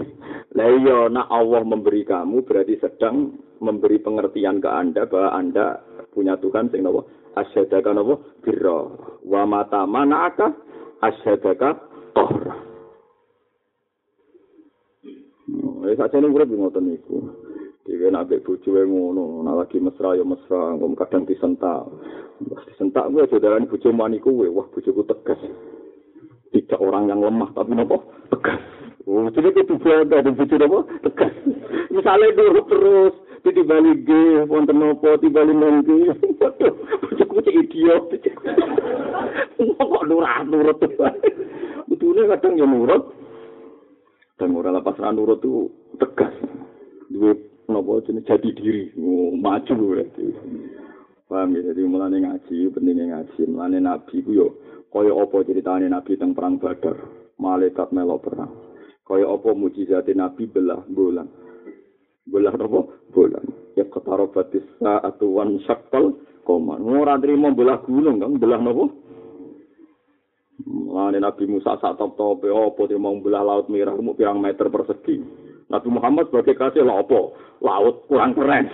[0.58, 5.86] lah iya, nak Allah memberi kamu berarti sedang memberi pengertian ke anda bahwa anda
[6.16, 8.88] punya Tuhan sing nopo asyadaka nopo birra
[9.28, 10.56] wa mata manaka
[11.04, 11.76] asyadaka
[12.16, 12.56] tohra.
[15.46, 17.45] Hmm, eh saja ning urip ngoten niku.
[17.86, 21.86] Dhewe nak mbek bojoe ngono, nak lagi mesra ya mesra, kok kadang disentak.
[22.50, 25.38] Pas disentak aja darani bojo mani kuwe, wah bojoku tegas.
[26.50, 28.58] Tidak orang yang lemah tapi nopo tegas.
[29.06, 31.30] Oh, jadi itu bangga dan bojo nopo tegas.
[31.94, 33.14] Misalnya nurut terus,
[33.46, 34.10] di balik G,
[34.50, 36.10] wonten nopo, di balik nengki.
[36.42, 36.74] Waduh,
[37.06, 38.04] bojoku cek idiot.
[39.62, 40.82] Kok nurut nurut.
[41.86, 43.14] Betulnya kadang ya nurut.
[44.42, 45.70] Dan ora ra nurut tuh
[46.02, 46.34] tegas.
[47.14, 48.96] Duwe nopo jenis jadi diri.
[48.96, 50.26] Oh, maju berarti.
[51.28, 51.62] Paham ya?
[51.76, 53.42] Jadi mulane ngaji pentingnya ngaji.
[53.52, 54.48] Mulane nabi ku yo
[54.96, 56.96] kaya apa ceritane nabi teng perang badar?
[57.36, 58.56] Malaikat melo perang.
[59.04, 60.48] Kaya apa mujizat nabi?
[60.48, 61.28] Belah bulan
[62.26, 63.46] belah nopo bulan
[63.78, 69.06] ya ketaro batis saatu wan syakal koman ora trimo belah gunung kan belah nopo
[70.66, 73.92] Mulane Nabi Musa sak top-top apa trimo belah laut merah?
[74.00, 75.20] Mu pirang meter persegi.
[75.76, 77.20] Nabi Muhammad sebagai kasih apa?
[77.60, 78.72] Laut kurang keren.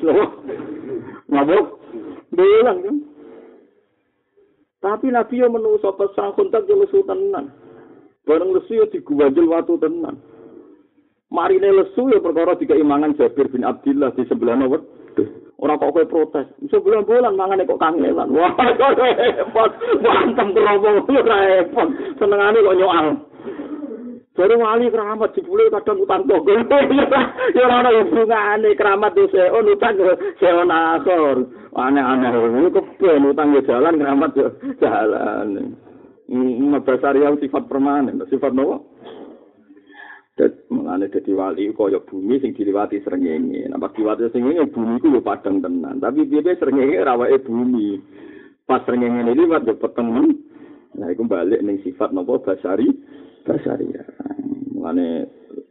[1.31, 1.57] Ngapa?
[2.31, 2.95] Bilang kan.
[4.81, 7.53] Tapi Nabi yang menuso pesang kontak yo lesu tenan.
[8.25, 10.17] Bareng lesu yo diguwajel watu tenan.
[11.29, 14.81] Marine lesu yo perkara dikeimangan Jabir bin Abdullah di sebelah nomor.
[15.61, 16.49] Ora kok kowe protes.
[16.73, 18.33] Sebulan bulan mangane kok kangelan.
[18.37, 19.71] Wah, kok repot.
[20.01, 21.87] Wantem kerobong repot.
[22.17, 23.07] Senengane kok nyoal.
[24.31, 26.63] Baru wali keramat jebule kadang utang togel.
[27.57, 29.99] Ya ora ana hubungane keramat yo seon utang
[30.39, 31.51] seon asor.
[31.75, 34.47] Aneh-aneh ngono keben utang jalan keramat yo
[34.79, 35.75] jalan.
[36.71, 38.95] Mabasar yang sifat permanen, sifat nopo?
[40.39, 43.67] Dat menane dadi wali kaya bumi sing diliwati srengenge.
[43.67, 47.99] Nah pas diliwati srengenge bumi ku yo padang tenan, tapi piye srengenge rawake bumi.
[48.63, 50.07] Pas srengenge liwat yo peteng.
[50.95, 52.87] Nah iku balik ning sifat nopo basari?
[53.41, 54.05] Basari ya.
[54.73, 55.27] Mulane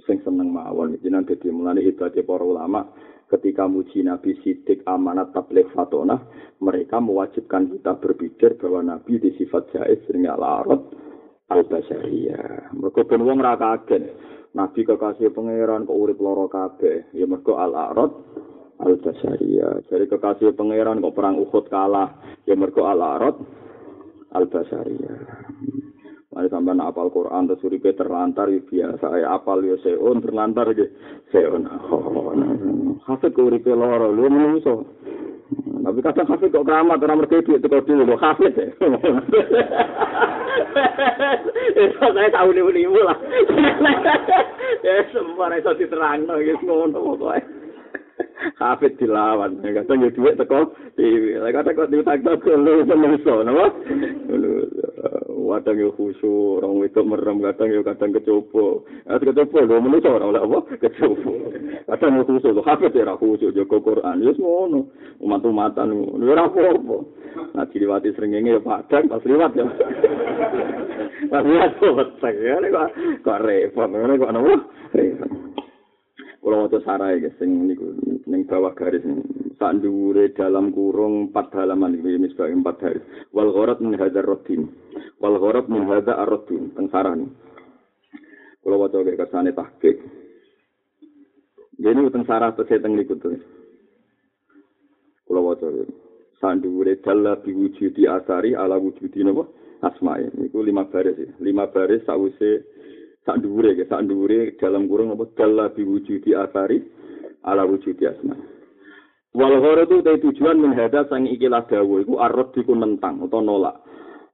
[0.07, 2.83] sing seneng mawon jenengan dadi mulane hebate para ulama
[3.31, 6.19] ketika muji Nabi Sidik amanat tabligh fatona
[6.59, 10.83] mereka mewajibkan kita berpikir bahwa Nabi di sifat jais sering al-arad
[11.51, 12.75] al-basariyah.
[12.75, 14.03] Mergo ben wong ra kaget.
[14.51, 17.15] Nabi kekasih pangeran kok urip loro kabeh.
[17.15, 18.11] Ya mergo al-arad
[18.83, 19.87] al-basariyah.
[19.87, 22.19] Jadi kekasih pangeran kok perang Uhud kalah.
[22.47, 23.39] Ya mergo al-arad
[24.35, 25.19] al-basariyah.
[26.31, 30.87] Mari sampai apal Quran terus uripe terlantar ya biasa ya apal ya seon terlantar ya
[31.35, 31.67] seon.
[33.11, 34.87] Hafid kok uripe loro lu menungso.
[35.51, 38.71] Tapi kadang hafid kok keramat orang mereka duit teko dulu hafid ya.
[41.75, 43.19] Itu saya tahu nih ini lah.
[44.87, 47.43] Ya semua itu diterang gitu ngono pokoknya.
[48.63, 53.67] Hafid dilawan, ya duit teko TV, kadang kok diutang teko lu menungso, nama?
[55.59, 58.87] Kadang yo khusyuk, orang itu merem, kadang yo kadang kecoba.
[59.09, 60.59] Ya kecoba lho menungso ora oleh apa?
[60.79, 61.33] Kecoba.
[61.91, 64.23] Kadang yo khusyuk, lho hafid ya khusyuk jaga Quran.
[64.23, 64.81] Ya ngono.
[65.19, 66.23] Umat-umatan ngono.
[66.25, 66.97] Ora apa-apa.
[67.55, 69.67] Nah diliwati srengenge ya padang pas liwat ya.
[71.31, 72.89] Pas liwat kok betek ya kok
[73.23, 74.33] kok repot ngene kok?
[74.95, 75.31] Repot.
[76.41, 79.05] Kalau mau sarai guys, sing niku ning bawah garis
[79.61, 83.05] sak dhuwure dalam kurung empat halaman iki misbah empat garis.
[83.37, 84.73] Wal gharat min hadzal raddin.
[85.21, 87.51] wal gharab min hadza ar-ruddin pensarane
[88.61, 89.97] kula waca ke kersane tahqiq.
[91.81, 93.33] Yen uteng sarah pesen teng niku to
[95.25, 95.69] kula waca
[96.41, 97.53] sandure dalla bi
[98.05, 99.49] asari ala wujudi napa?
[99.81, 101.33] Asmae niku lima baris ya.
[101.41, 102.69] Lima baris sawise
[103.25, 105.85] sak dhuwure ya sak dhuwure dalam kurung apa dalla bi
[106.37, 106.85] asari
[107.49, 108.45] ala wujudi asmae.
[109.31, 112.05] wal gharab tu tujuan menghadap sang ikilah dawuh.
[112.05, 113.77] Iku ar-ruddiku nentang utawa nolak.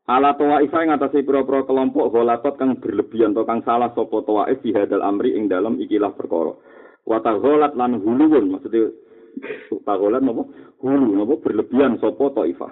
[0.07, 4.47] Ala toa ifa ing atase pira-pira kelompok golatot kang berlebihan atau kang salah sapa toa
[4.51, 6.55] di hadal amri ing dalam ikilah perkara.
[7.07, 8.91] Wa tagholat lan huluun maksudnya
[9.83, 10.47] tagholat napa?
[10.83, 11.35] Hulu napa?
[11.43, 12.71] Berlebihan sapa taifah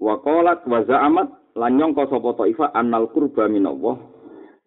[0.00, 3.94] wa qalat wa za'amat lan nyangka sapa taifah annal qurba minallah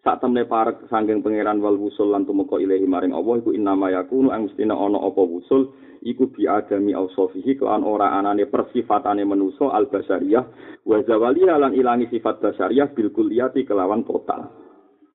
[0.08, 4.32] sak temne parek sangking pangeran wal wusul lan tumeka ilahi maring Allah iku innama yakunu
[4.32, 9.92] ang mestina ana apa wusul iku bi adami ausofihi kelan ora anane persifatane manusa al
[9.92, 10.48] basariyah
[10.88, 14.48] wa zawali lan ilangi sifat basariyah bil kulliyati kelawan total.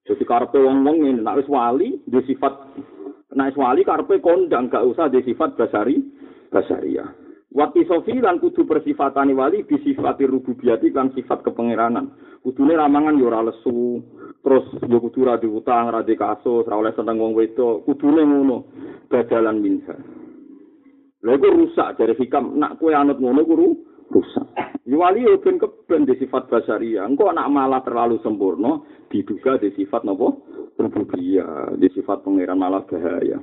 [0.05, 2.53] Jadi karepe wong-wong ngene nek wis wali di sifat
[3.33, 6.05] nek wis wali karepe kondang gak usah di sifat basari
[6.53, 12.09] basariyah Wati sofi lan kudu persifatane wali bisifati rububiyati lan sifat kepangeranan.
[12.41, 14.01] Kudune ramangan yo ora lesu,
[14.41, 18.57] terus yo kudu ra diutang, ra kasus, ra oleh seneng wong wedok, kudune ngono.
[19.13, 19.93] Badalan minha.
[21.23, 23.55] Lha iku rusak dari hikam nak kue anut ngono ku
[24.09, 24.49] rusak.
[24.89, 27.05] Yo wali yo ben keben di sifat basaria.
[27.05, 28.81] Engko nak malah terlalu sempurna
[29.13, 30.33] diduga di sifat napa?
[30.81, 33.39] Rububiyah, di sifat pangeran malah bahaya.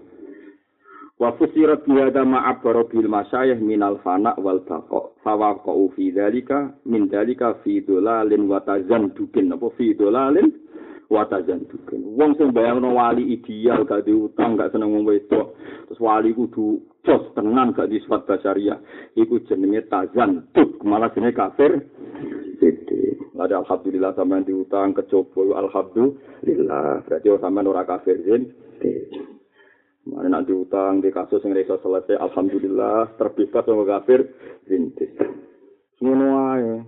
[1.20, 5.12] Wa fusirat bi hada ma'abbara bil masyayikh minal fana wal baqa.
[5.20, 9.52] Fa waqa'u fi dzalika min dzalika fi dolalin wa tazandukin.
[9.52, 10.48] Apa fi dolalin
[11.12, 12.16] wa tazandukin.
[12.16, 15.60] Wong sing bayangno wali ideal gak diutang gak seneng wong wedok.
[15.92, 18.80] Terus wali kudu jos tenan gak disifat basaria
[19.20, 21.84] iku jenenge tazanduk malah jenenge kafir.
[22.60, 27.04] Jadi, ada alhamdulillah sampean diutang kecoba alhamdulillah.
[27.04, 29.19] Berarti sampean ora kafir Mana
[30.30, 34.30] nak diutang di kasus yang reso selesai, alhamdulillah terbebas sama kafir,
[34.70, 35.10] rintis.
[35.98, 36.86] Semua aja.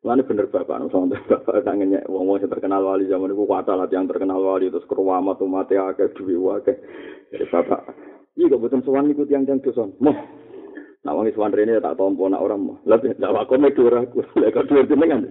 [0.00, 3.84] Mana bener bapak, sama bapak tangannya, wong wong yang terkenal wali zaman itu kuat lah
[3.92, 6.72] yang terkenal wali terus keruamat tuh mati akeh duwi wakeh.
[7.28, 7.84] Jadi bapak,
[8.40, 10.16] iya gak betul suan ikut yang yang doson, moh.
[11.04, 12.76] Nah wong suan rene tak tompo nak orang moh.
[12.88, 15.28] Lebih tak wakon mek dua aku, lek kok dua jenengan.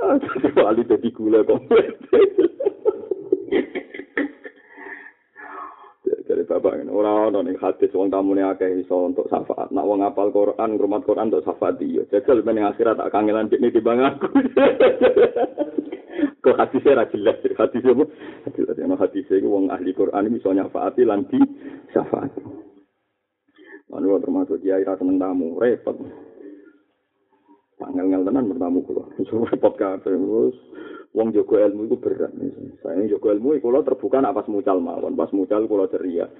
[0.62, 1.58] Wali jadi gula kok.
[6.30, 6.46] dari
[7.00, 9.72] orang orang nih hadis wong tamu nih akeh iso untuk syafaat.
[9.72, 13.72] Nak wong apal Quran rumah Quran untuk syafaat dia jajal ben akhirat tak kangenan ini
[13.72, 14.28] di bang aku.
[16.44, 18.04] Kok hadisnya ra jelas hadisnya bu
[18.48, 21.40] hadis yang hadisnya itu wong ahli Quran bisa nyafaati lan di
[21.96, 22.32] syafaat.
[23.90, 25.58] Anu termasuk dia ira seneng tamu.
[25.58, 25.98] Repot.
[27.80, 29.04] Tanggal-ngel tenan bertamu kula.
[29.50, 30.06] Repot kabeh.
[30.06, 30.54] Terus
[31.10, 32.30] wong jogo ilmu itu berat.
[32.82, 36.30] Saya jogo ilmu itu kalau terbuka nak pas mucal mawon, pas mucal kalau ceria.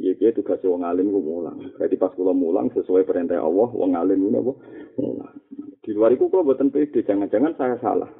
[0.00, 1.60] Iya dia tugas wong alim gue mulang.
[1.76, 4.52] Berarti pas kalau mulang sesuai perintah Allah, wong alim itu apa?
[4.98, 5.34] Mulang.
[5.84, 8.10] Di luar itu kalau buatan pede, jangan-jangan saya salah.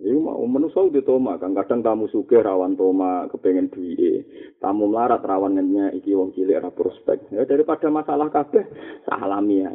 [0.00, 4.24] Ini mau menusau di toma kan kadang tamu suge rawan toma kepengen duit
[4.56, 8.64] tamu melarat rawannya iki wong cilik ra prospek ya daripada masalah kabeh
[9.04, 9.68] salami ya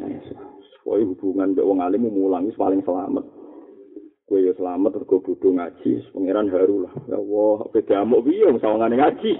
[0.82, 3.22] Woi hubungan mbek wong alim mulang paling selamat
[4.26, 6.90] Kue ya selamat gue ngaji, pangeran haru lah.
[7.06, 9.32] Ya Allah, beda amuk biye, misalnya ngaji.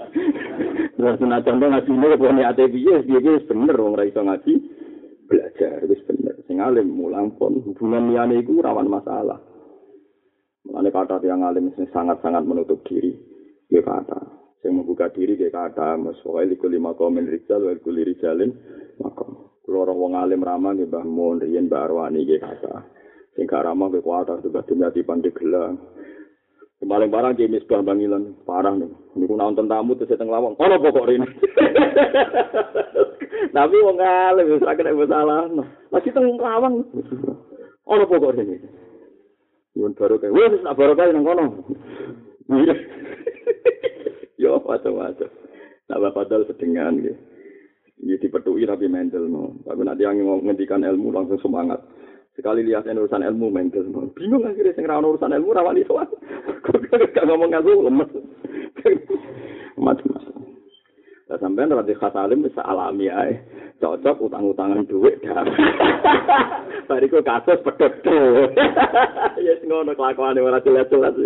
[0.95, 4.53] Terus senajan ngaji ini, gue niatnya biye, biye biye bener, wong raiso ngaji.
[5.27, 6.39] Belajar, itu bener.
[6.47, 9.43] Sing alim, mulang pun, hubungan niane itu rawan masalah.
[10.63, 13.11] Mulanya kata yang alim sangat-sangat menutup diri.
[13.67, 14.23] Dia kata,
[14.63, 18.55] yang membuka diri dia kata, mas pokoknya liku lima komen rijal, liku liri jalin,
[19.03, 19.27] maka
[19.67, 22.96] kalau orang wong alim ramah, dia bahmun, rian, barwani, dia kata.
[23.37, 25.77] Sing gak ramah ke kuasa juga dunia di pandai gelang
[26.81, 31.13] paling parah jenis bang bangilan parah nih ini nonton tamu terus seteng lawang kalau pokok
[31.13, 31.27] ini
[33.55, 35.45] tapi mau ngalir bisa kena masalah
[35.93, 36.81] masih teng lawang
[37.85, 38.57] kalau pokok ini
[39.77, 41.45] Yun baru kayak, wah, nak baru kayak nang kono.
[44.41, 45.29] Yo, macam-macam.
[45.85, 47.13] Nah, padahal sedengan gitu.
[47.97, 49.57] Ini dipetui tapi mental, no.
[49.65, 51.81] Tapi nanti yang ngendikan ilmu langsung semangat.
[52.37, 56.05] Sekali lihat urusan ilmu mengkel Bingung akhirnya sing ra urusan ilmu ra wani sowan.
[57.17, 58.09] Gak ngomong aku lemes.
[59.81, 60.37] Macam-macam.
[61.33, 63.41] Lah sampean ra khas alim bisa alami ae.
[63.81, 65.41] Cocok utang-utangan duit dah.
[66.89, 67.93] Bariku kasus pedot.
[69.41, 71.17] Ya ngono kelakuane ora jelas-jelas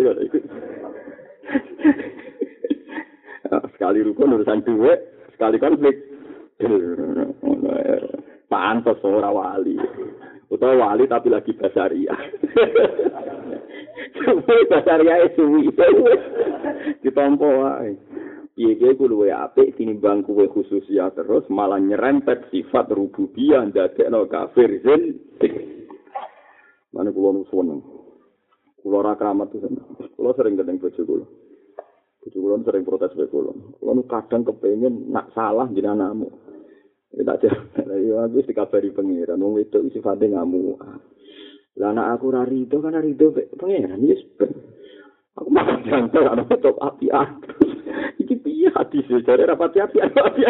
[3.76, 5.00] Sekali rukun urusan duit,
[5.36, 5.96] sekali konflik.
[8.48, 9.76] Pantas ora wali.
[10.52, 12.12] Utawa wali tapi lagi basaria.
[14.20, 15.72] Suwi basaria suwi.
[17.00, 17.96] Ditompo wae.
[18.52, 24.76] Piye ge ku luwe apik tinimbang kuwe khususia terus malah nyerempet sifat rububiyah ndadekno kafir
[24.84, 25.16] zin.
[26.92, 27.80] Mana kula nu seneng.
[28.84, 29.64] Kula ora kramat tuh
[30.20, 31.26] Kula sering keteng bojo kula.
[32.20, 33.56] Bojo sering protes be kula.
[34.04, 36.28] Kadang kepengin nak salah jenengan
[37.20, 37.50] ada.
[37.92, 39.40] Ya aku dikabari pengiran.
[39.44, 40.80] Wong itu sifatnya ngamu.
[41.80, 44.00] Lah anak aku rari itu kan rari itu pengiran.
[44.04, 44.24] Yes,
[45.36, 46.28] Aku makan jantar.
[46.32, 47.08] Ada top api
[48.20, 49.24] Iki piye hati sih.
[49.24, 50.42] Cari rapat api api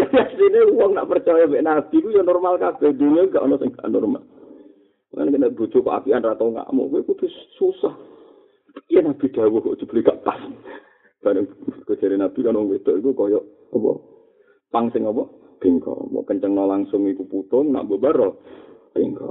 [0.00, 3.70] Jadi aslinya uang nak percaya mbak Nabi itu ya normal kabeh dunia gak ono sing
[3.74, 4.22] gak normal.
[5.14, 7.26] Kan kena bojo kok apian ra tau ngamuk, kowe kudu
[7.58, 7.94] susah.
[8.90, 10.40] Iya Nabi dawuh kok dibeli gak pas.
[11.20, 11.46] Bareng
[11.84, 13.40] kejari Nabi kan wong wedok iku kaya
[13.76, 13.90] apa?
[14.72, 15.28] Pang sing apa?
[15.60, 16.08] Bengko.
[16.08, 18.40] Mau kencengno langsung iku putung, nak bebaro
[18.96, 19.28] bengko.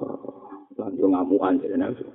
[0.78, 2.06] Langsung ngamukan jadi Nabi.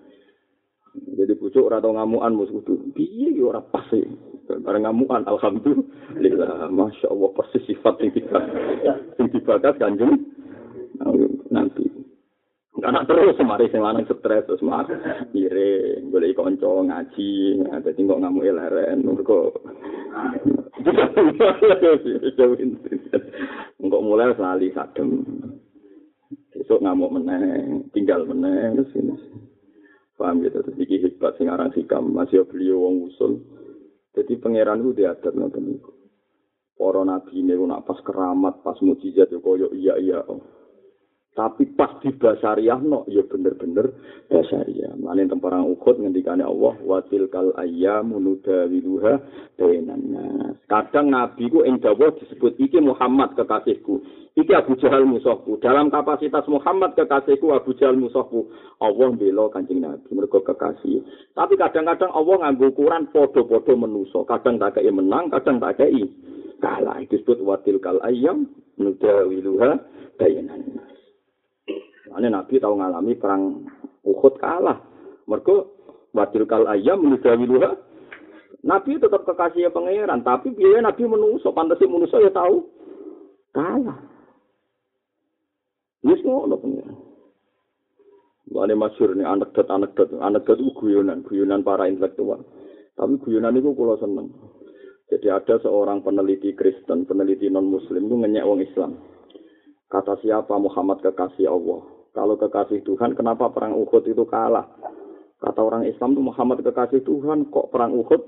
[0.95, 2.95] Jadi pucuk tau ngamukan mus kudu.
[2.95, 4.07] Piye yo ora pas sih.
[4.47, 6.70] Bareng ngamukan alhamdulillah.
[6.70, 8.47] Masya Allah persis sifat sing dibahas.
[9.18, 10.14] Sing dibahas kanjeng.
[12.85, 14.85] Karena terus semari sing lanang stres terus mar
[15.32, 19.57] miring golek kanca ngaji dadi kok ngamuke leren mergo
[23.80, 25.24] Enggak mulai sali sadem.
[26.53, 29.16] Besok ngamuk meneng, tinggal meneng terus ini.
[30.14, 33.43] Paham gitu, terus iki hebat sing aran sikam, masih beliau wong usul.
[34.14, 35.91] Jadi pangeran itu diadat nonton itu.
[36.78, 40.22] Para nabi ini nak pas keramat, pas mujizat, ya koyo iya iya.
[40.26, 40.64] Oh.
[41.35, 43.91] Tapi pas di basariah no, ya bener-bener
[44.30, 44.95] basariah.
[44.95, 49.18] Yang temparang ukut ngendikane Allah, wasil kal ayyamu nudawiluha
[49.59, 50.55] bainannas.
[50.70, 53.99] Kadang Nabi ku ing disebut iki Muhammad kekasihku.
[54.39, 55.59] Iki Abu Jahal musuhku.
[55.59, 58.55] Dalam kapasitas Muhammad kekasihku Abu Jahal musuhku.
[58.78, 61.03] Allah bela Kanjeng Nabi mergo kekasih.
[61.35, 64.22] Tapi kadang-kadang Allah nganggo ukuran podo-podo menuso.
[64.22, 66.07] Kadang tak kei menang, kadang tak kei
[66.62, 67.03] kalah.
[67.11, 68.47] Disebut watil kal ayyam
[68.78, 69.82] nudawiluha
[70.14, 70.94] bainannas.
[72.15, 73.67] Ane Nabi tahu ngalami perang
[74.07, 74.79] Uhud kalah.
[75.27, 75.75] Mergo
[76.15, 77.75] wadil kal ayam luha.
[78.65, 82.65] Nabi tetap kekasih pangeran, tapi biaya Nabi menuso, pantasi menuso ya tahu
[83.53, 83.99] kalah.
[86.01, 86.97] Wis ngono pangeran.
[88.55, 92.45] Wale masyur ini anekdot anekdot anekdot itu guyonan guyonan para intelektual.
[92.95, 94.29] Tapi guyonan itu kalau seneng.
[95.09, 98.93] Jadi ada seorang peneliti Kristen, peneliti non Muslim itu ngenyek wong Islam.
[99.89, 101.94] Kata siapa Muhammad kekasih Allah?
[102.15, 104.71] Kalau kekasih Tuhan, kenapa perang Uhud itu kalah?
[105.43, 108.23] Kata orang Islam itu Muhammad kekasih Tuhan, kok perang Uhud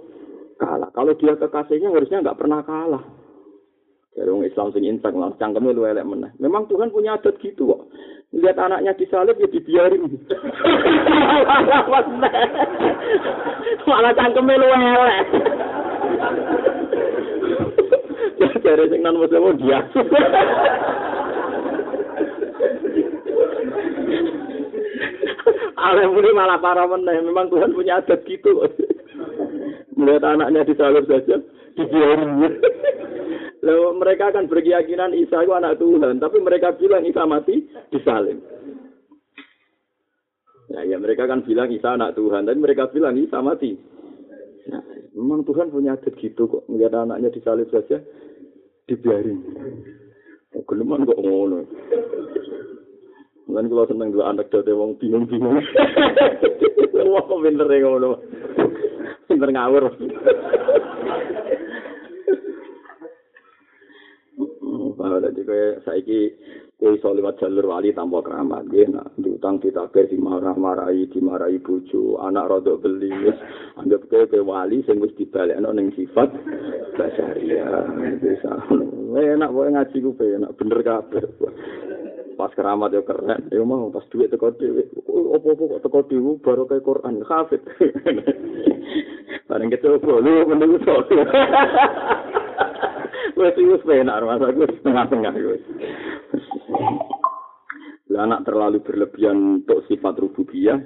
[0.59, 0.91] kalah?
[0.91, 3.07] Kalau dia kekasihnya harusnya nggak pernah kalah.
[4.19, 6.35] Dari orang Islam sing insang lah, cangkemnya lu elek meneh.
[6.43, 7.87] Memang Tuhan punya adat gitu kok.
[8.35, 10.03] Lihat anaknya disalib ya dibiarin.
[13.87, 15.27] Malah cangkemnya lu elek.
[18.67, 19.79] Jadi sing non muslim dia.
[25.87, 27.23] Alim ini malah para meneh.
[27.23, 28.67] Memang Tuhan punya adat gitu.
[29.97, 31.41] Melihat anaknya disalib saja,
[31.79, 32.59] dibiarin.
[33.65, 38.39] Lalu mereka akan berkeyakinan Isa itu anak Tuhan, tapi mereka bilang Isa mati disalib.
[40.67, 43.79] Ya, ya mereka kan bilang Isa anak Tuhan, tapi mereka bilang Isa mati.
[44.67, 44.83] Nah,
[45.15, 46.67] memang Tuhan punya adat gitu kok.
[46.69, 48.03] Melihat anaknya disalib saja,
[48.91, 49.41] dibiarin.
[50.53, 51.65] Oh, geleman kok ngono.
[53.47, 55.63] Mungkin kalau seneng dua anak dode wong bingung-bingung.
[57.07, 58.19] Wong pinter ya ngono.
[59.31, 59.95] Pinter ngawur.
[64.99, 66.35] Bahwa tadi kue saiki
[66.75, 68.67] kue iso lewat jalur wali tanpa keramat.
[68.67, 73.15] Dia nak diutang ditakir dimarah-marahi, dimarahi bojo, anak rodok beli.
[73.79, 76.35] Anggap kue kue wali sing wis dibalik ning sifat
[76.99, 77.87] basaria.
[78.19, 78.59] Bisa.
[79.17, 81.25] Enak boleh ngaji gue enak bener kabeh.
[82.37, 83.49] Pas keramat ya keren.
[83.49, 84.87] Ya mau pas duit teko dhewe.
[85.09, 87.25] Opo-opo kok teko dhewe baru kayak Quran.
[87.25, 87.65] Hafid
[89.47, 90.95] bareng kecoba lu mending iso
[93.39, 95.63] wes wis penak masa gue setengah-tengah wis
[98.11, 100.79] lah anak terlalu berlebihan untuk sifat rububiyah.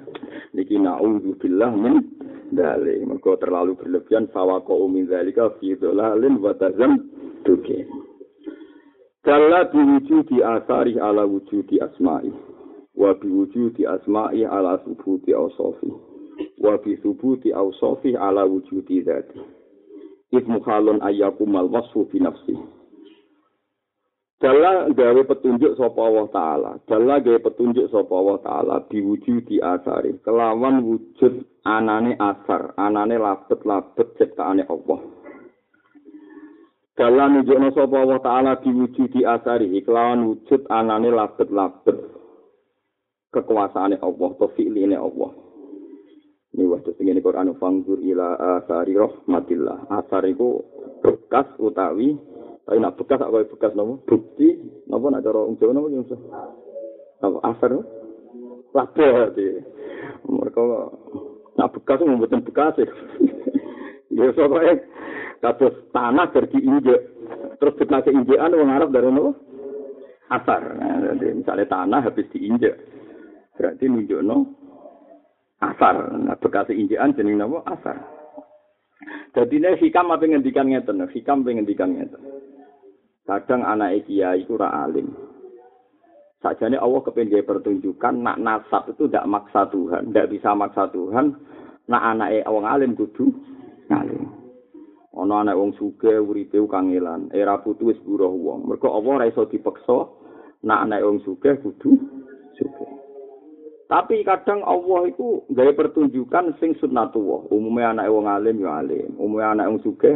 [0.57, 2.01] Niki naudzubillah min
[2.49, 2.97] dalik.
[3.05, 6.97] Mergo terlalu berlebihan fawaqo min zalika fi dhalalin wa tazam
[7.45, 8.00] tukin
[9.25, 12.33] Jalla biwujudi asari ala wujudi asma'i.
[12.95, 15.93] Wa biwujudi asma'i ala subuti awsofi.
[16.57, 19.39] Wa bi subuti awsofi ala wujudi dhati.
[20.31, 22.57] Ismu khalun ayyakumal wasfu binafsi.
[24.41, 26.71] Jalla gawe petunjuk sapa Allah Ta'ala.
[26.89, 30.17] Jalla gawe petunjuk sapa Allah Ta'ala biwujudi asari.
[30.25, 32.73] Kelawan wujud anane asar.
[32.73, 35.20] Anane labet-labet ciptaane Allah.
[37.01, 39.73] Dalam nunjukno sapa Allah taala diwujudi asari.
[39.81, 41.97] Kelawan wujud anane labet-labet.
[43.33, 45.33] Kekuasaane Allah atau fi'line Allah.
[46.53, 49.89] Ini waktu ini Quran fangzur ila asari rahmatillah.
[49.89, 50.61] Asar itu
[51.01, 52.13] bekas utawi
[52.69, 54.05] tapi nak bekas apa bekas nopo?
[54.05, 54.61] Bukti.
[54.85, 56.05] Nopo nak cara wong Jawa yang
[57.17, 57.81] apa asar
[58.77, 59.65] labet.
[60.29, 60.61] Mereka
[61.57, 62.77] nak bekas mboten bekas
[64.15, 64.75] ya soalnya
[65.41, 67.01] kados tanah dari injek
[67.57, 69.35] terus kita injekan wong Arab dari nopo
[70.31, 72.75] asar nah, jadi misalnya tanah habis diinjek
[73.61, 74.37] Berarti nunjukno
[75.61, 76.17] asar.
[76.17, 77.61] Nah, bekas injekan jeneng napa?
[77.67, 77.97] Asar.
[79.37, 82.21] Jadi ini hikam apa ngendikan ngeten, hikam apa ngendikan ngeten.
[83.29, 85.13] Kadang anak kiai itu ora alim.
[86.41, 91.37] Sajane Allah kepengen pertunjukan nak nasab itu tidak maksa Tuhan, tidak bisa maksa Tuhan.
[91.85, 93.29] Nak anak wong alim kudu
[93.91, 94.23] ngalim.
[95.11, 98.63] Ana anak wong sugih uripe kangelan, era putu wis buruh wong.
[98.63, 100.07] Mergo Allah ora iso dipeksa
[100.63, 101.99] nak anak wong sugih kudu
[102.55, 102.91] sugih.
[103.91, 107.51] Tapi kadang Allah itu gaya pertunjukan sing sunnatullah.
[107.51, 110.15] Umumnya anak wong alim ya alim, umumnya anak wong sugih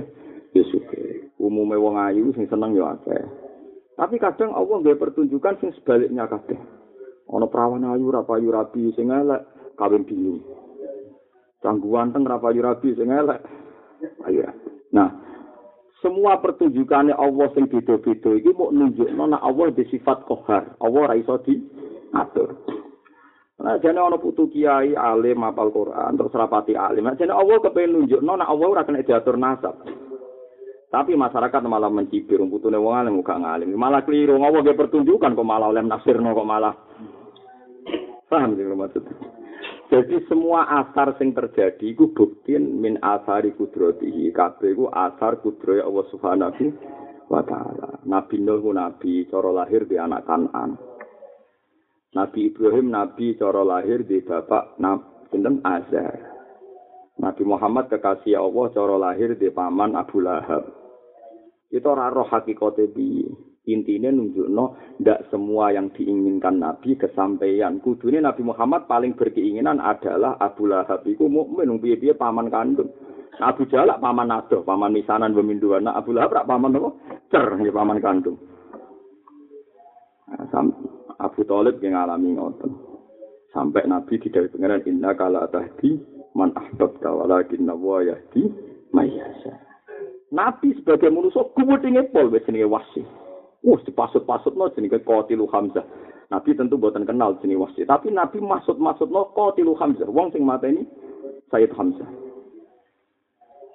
[0.55, 1.28] ya sugih.
[1.43, 3.19] Umumnya wong ayu sing seneng ya akeh.
[3.99, 6.55] Tapi kadang Allah nggak pertunjukan sing sebaliknya kabeh.
[7.36, 9.43] Ono perawan ayu ra payu rabi sing elek
[9.76, 10.39] kawin bingung.
[11.59, 13.43] Canggu wanteng ra payu rabi sing elek.
[14.25, 14.49] Ayo.
[14.93, 15.09] Nah,
[16.05, 20.77] semua pertunjukannya Allah sing beda-beda iki mau nunjukno nek Allah di sifat kohar.
[20.77, 22.49] Allah ra iso diatur.
[23.55, 27.09] Nah, jane ana putu kiai alim apal Quran terus rapati alim.
[27.09, 29.81] Nah, jane Allah kepengen nunjukno nek Allah ora kena diatur nasab.
[30.93, 33.73] Tapi masyarakat malah mencibir putune wong alim gak ngalim.
[33.75, 36.71] Malah keliru ngowo ge pertunjukan kok malah oleh nafsirno kok malah.
[38.26, 39.03] Paham sih maksud.
[39.86, 44.34] Jadi semua asar sing terjadi iku bukti min asari kudratihi.
[44.34, 46.65] Kabeh iku asar kudrohe Allah Subhanahu
[47.30, 48.01] wa taala.
[48.05, 50.73] Nabi Nuh nabi cara lahir di anak Kanan.
[52.17, 54.82] Nabi Ibrahim nabi cara lahir di bapak
[55.30, 56.36] sinten Azar.
[57.15, 60.67] Nabi Muhammad kekasih Allah cara lahir di paman Abu Lahab.
[61.71, 63.54] Kita ora roh hakikate piye.
[63.66, 67.82] Intine nunjukno ndak semua yang diinginkan Nabi kesampaian.
[67.82, 72.93] Kudune Nabi Muhammad paling berkeinginan adalah Abu Lahab iku mukmin piye-piye paman kandung.
[73.41, 75.89] Abu Jalak paman adoh, paman misanan beminduan.
[75.89, 76.89] Nah, Abu Lahab rak paman apa?
[77.34, 78.38] Cer ya paman kandung.
[80.30, 80.45] Nah,
[81.18, 82.72] Abu Talib yang ngalami ngoten.
[83.49, 85.95] Sampai Nabi tidak pengeran inna kala tahdi
[86.36, 88.51] man ahbabta walakin wa yahdi
[88.91, 89.55] mayyasha.
[90.36, 93.01] Nabi sebagai manusia gumudinge pol wis jenenge wasi.
[93.66, 95.82] Wah, dipasut-pasutno jenenge Qatilu Hamzah.
[96.30, 100.86] Nabi tentu buatan kenal jenenge wasi, tapi Nabi maksud-maksudno Qatilu Hamzah, wong sing mateni
[101.49, 102.05] Sayyid Hamzah.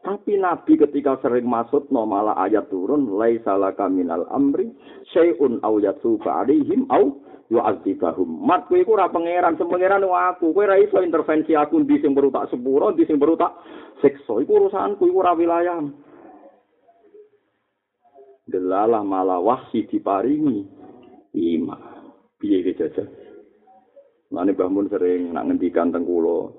[0.00, 4.72] Tapi Nabi ketika sering masuk no malah ayat turun laisa laka minal amri
[5.12, 7.04] syai'un aw yatuba alaihim aw
[7.52, 8.46] yu'adzibahum.
[8.46, 10.56] Mat kowe iku ora pangeran, semengeran aku.
[10.56, 13.58] Kowe ora iso intervensi aku di sing perlu tak sepuro, di sing perlu tak
[14.00, 14.40] siksa.
[14.40, 16.09] Iku urusanku, iku ora wilayahmu.
[18.50, 20.66] Delalah malah wahsi diparingi
[21.38, 21.78] ima
[22.36, 23.06] piye iki jajal?
[24.30, 26.50] Nane bangun sering nak ngendikan teng kula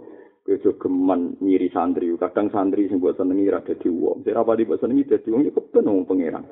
[0.44, 2.12] kejo geman nyiri santri.
[2.20, 4.24] Kadang santri sing mbok senengi ra dadi wong.
[4.24, 6.44] Sing ra pati mbok senengi dadi wong iku penuh pangeran.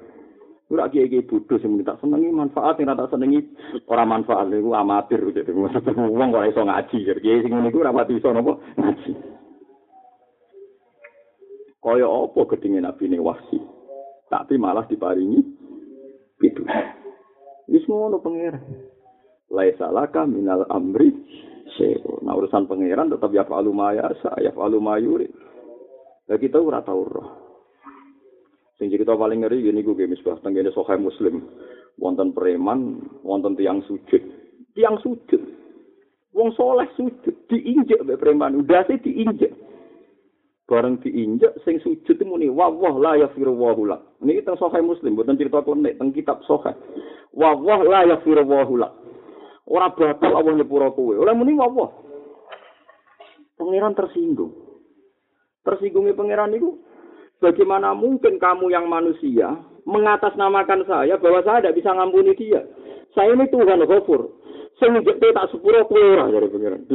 [0.70, 3.40] Ora kiye-kiye bodho sing tak senengi manfaat sing ra tak senengi
[3.88, 4.48] ora manfaat.
[4.52, 6.98] Iku amatir dadi wong kok iso ngaji.
[7.20, 8.54] Kiye sing ngene iku ora pati iso napa?
[8.80, 9.12] Ngaji.
[11.80, 13.79] Kaya apa gedinge nabi ne wahsi
[14.30, 15.42] tapi malah diparingi
[16.40, 16.64] itu.
[17.70, 18.64] Wis ngono pangeran.
[19.50, 21.10] Laisa laka minal amri
[21.78, 22.22] syai'un.
[22.24, 25.28] Nah urusan pangeran tetap ya fa'alu ma yasa, ya fa'alu ma yuri.
[26.30, 27.30] Ya kita ora tau roh.
[28.78, 31.44] Sing kita paling ngeri gini gue misbah tenggene sokai muslim.
[32.00, 34.24] Wonten preman, wonten tiang sujud.
[34.72, 35.42] Tiang sujud.
[36.32, 39.52] Wong soleh sujud, diinjek be preman, udah sih diinjek.
[40.70, 45.18] Bareng diinjek sing sujud muni wa wah la yafiru wa hula niki teng sahih muslim
[45.18, 46.78] boten cerita konek teng kitab sahih.
[47.34, 48.88] Wa wah la yafiru wa hula
[49.66, 51.18] ora batal Allah nyepuro kowe.
[51.18, 51.90] Ora muni wa
[53.58, 54.54] pangeran tersinggung.
[55.66, 56.78] Tersinggungnya pangeran itu
[57.42, 59.58] bagaimana mungkin kamu yang manusia
[59.90, 62.62] mengatasnamakan saya bahwa saya tidak bisa ngampuni dia?
[63.18, 64.38] Saya ini Tuhan Ghafur
[64.80, 65.04] saya
[65.36, 66.88] tak sepuro kowe ora dari pangeran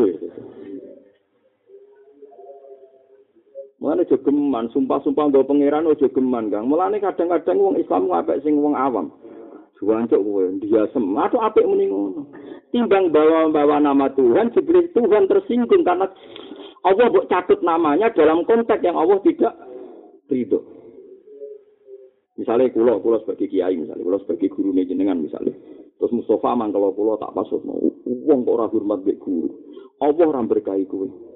[3.84, 6.72] Mulane aja geman, sumpah-sumpah nggo pangeran aja geman, Kang.
[6.72, 9.12] Mulane kadang-kadang wong Islam ngapik sing wong awam.
[9.76, 11.04] Juwancuk kowe, diasem.
[11.12, 12.24] Aduh apik muni ngono.
[12.72, 16.08] Timbang bawa-bawa nama Tuhan, jebule Tuhan tersinggung karena
[16.80, 19.52] Allah mbok catut namanya dalam konteks yang Allah tidak
[20.32, 20.64] ridho.
[22.40, 25.52] Misalnya kulo, kulo sebagai kiai, misalnya kulo sebagai guru jenengan, misalnya.
[26.00, 29.52] Terus Mustafa mang kalau kulo tak pasut, uang kok ora hormat guru.
[30.00, 31.33] Allah ora berkahi kowe.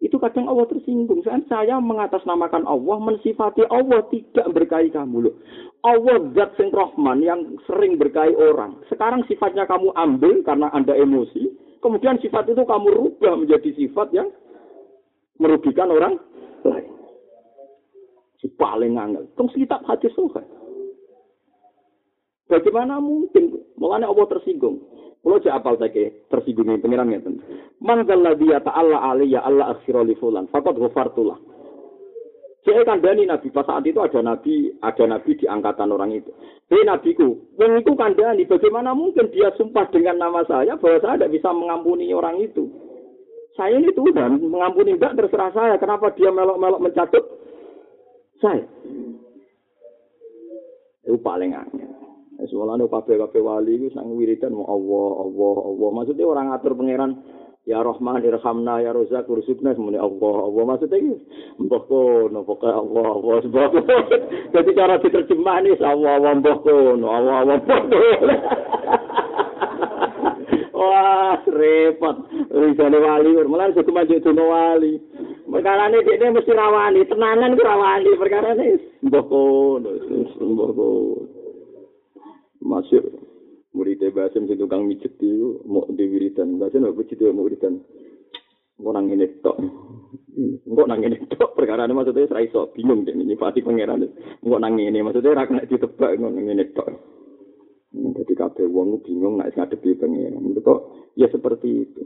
[0.00, 1.20] Itu kadang Allah tersinggung.
[1.20, 5.34] Saya, saya mengatasnamakan Allah, mensifati Allah tidak berkahi kamu loh.
[5.84, 8.80] Allah zat sing rohman yang sering berkahi orang.
[8.88, 11.52] Sekarang sifatnya kamu ambil karena anda emosi.
[11.80, 14.28] Kemudian sifat itu kamu rubah menjadi sifat yang
[15.40, 16.20] merugikan orang
[16.64, 16.92] lain.
[18.40, 19.24] Si paling angel.
[19.36, 20.44] Tong kitab hati suha.
[22.48, 23.64] Bagaimana mungkin?
[23.80, 24.80] Mulanya Allah tersinggung.
[25.20, 27.44] Kulo cek apal saiki tersinggung pengiran ngeten.
[27.84, 30.80] Man dzalladzi ta'ala alayya Allah akhira li fulan faqad.
[32.60, 36.28] Saya kandani Nabi pas saat itu ada Nabi, ada Nabi di angkatan orang itu.
[36.68, 38.44] Hei Nabiku, yang itu kandani.
[38.44, 42.68] Bagaimana mungkin dia sumpah dengan nama saya bahwa saya tidak bisa mengampuni orang itu?
[43.56, 45.74] Saya ini Tuhan, mengampuni enggak terserah saya.
[45.80, 47.24] Kenapa dia melok-melok mencatut
[48.44, 48.64] saya?
[51.08, 51.99] Itu paling angin.
[52.48, 55.88] Soalnya kabeh-kabeh wali itu sang wiridan mau Allah, Allah, Allah.
[55.92, 57.20] Maksudnya orang atur pangeran
[57.68, 61.12] Ya Rahman irhamna ya Razak ursukna semuanya Allah Allah maksudnya iki
[61.60, 63.70] mbah kono pokoke Allah Allah sebab
[64.56, 67.56] jadi cara diterjemah ini Allah Allah mbah kono Allah Allah
[70.80, 72.16] Wah, repot.
[72.48, 74.96] Risane wali, malah suku maju duno wali.
[75.44, 78.16] Perkara ini dia mesti rawani, tenanan rawani.
[78.16, 79.92] Perkara ini, mbah kono,
[80.40, 81.39] mbah kono.
[82.60, 83.02] Masuk
[83.72, 86.60] murid Basim sing tukang mijet itu mau di wiridan.
[86.60, 87.20] Basim apa mijet
[88.80, 89.56] mau nang ngene tok.
[90.64, 94.08] Engko nang ngene tok perkara ini maksudnya ra iso bingung deh nyipati pangeran.
[94.40, 96.88] Engko nang ngene maksudnya ra kena ditebak engko nang ngene tok.
[97.90, 100.56] Jadi kabeh wong bingung nek ngadepi pangeran.
[100.56, 100.74] Itu
[101.20, 102.02] ya seperti itu.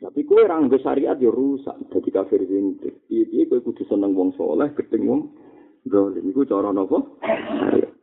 [0.00, 1.76] Tapi kue orang syariat ya rusak.
[1.92, 3.08] Jadi kafir zintik.
[3.08, 5.20] Iya, kue kudu seneng wong soleh, gedeng wong
[5.88, 6.24] dolim.
[6.32, 7.20] Iku cara nopo?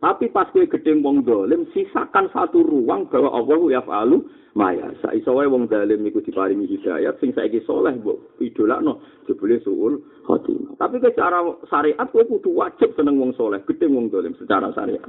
[0.01, 4.17] Tapi pas kowe gedeng wong dolim, sisakan satu ruang bahwa Allah yaf'alu
[4.57, 4.89] maya.
[5.05, 8.97] Saiso wae wong dolim iku diparingi hidayat, sing saiki soleh mbok idolakno
[9.29, 10.73] jebule suul khotimah.
[10.81, 15.05] Tapi secara syariat kowe kudu wajib seneng wong soleh, gedeng wong dolim secara syariat.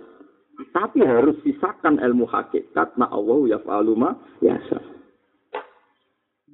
[0.77, 4.13] Tapi harus sisakan ilmu hakikat na Allah yaf'alu ma
[4.45, 4.77] yasa.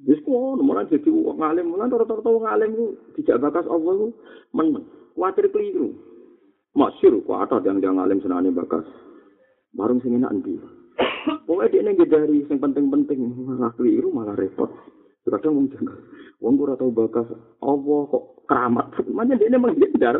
[0.07, 2.85] Wis kono mulai jadi wong alim, mulai rata-rata wong alim ku
[3.19, 4.07] dijak bakas Allah ku
[4.55, 4.87] meneng.
[5.11, 5.91] Kuatir keliru.
[6.79, 8.87] Masyur, kok ada yang yang alim senane bakas.
[9.75, 10.55] Bareng sing enak endi.
[11.43, 14.71] Pokoke dia neng dari sing penting-penting malah keliru malah repot.
[15.27, 15.97] Kadang wong janggal.
[16.41, 17.27] Wong ora tau bakas.
[17.61, 18.87] Allah kok keramat.
[19.11, 20.15] Makanya dia menghindar.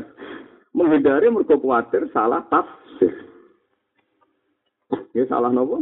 [0.70, 3.10] Menghindari mergo kuatir salah tafsir.
[5.18, 5.82] Ya salah nopo?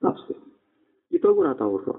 [0.00, 0.40] Tafsir.
[1.12, 1.98] Itu ora tau kok.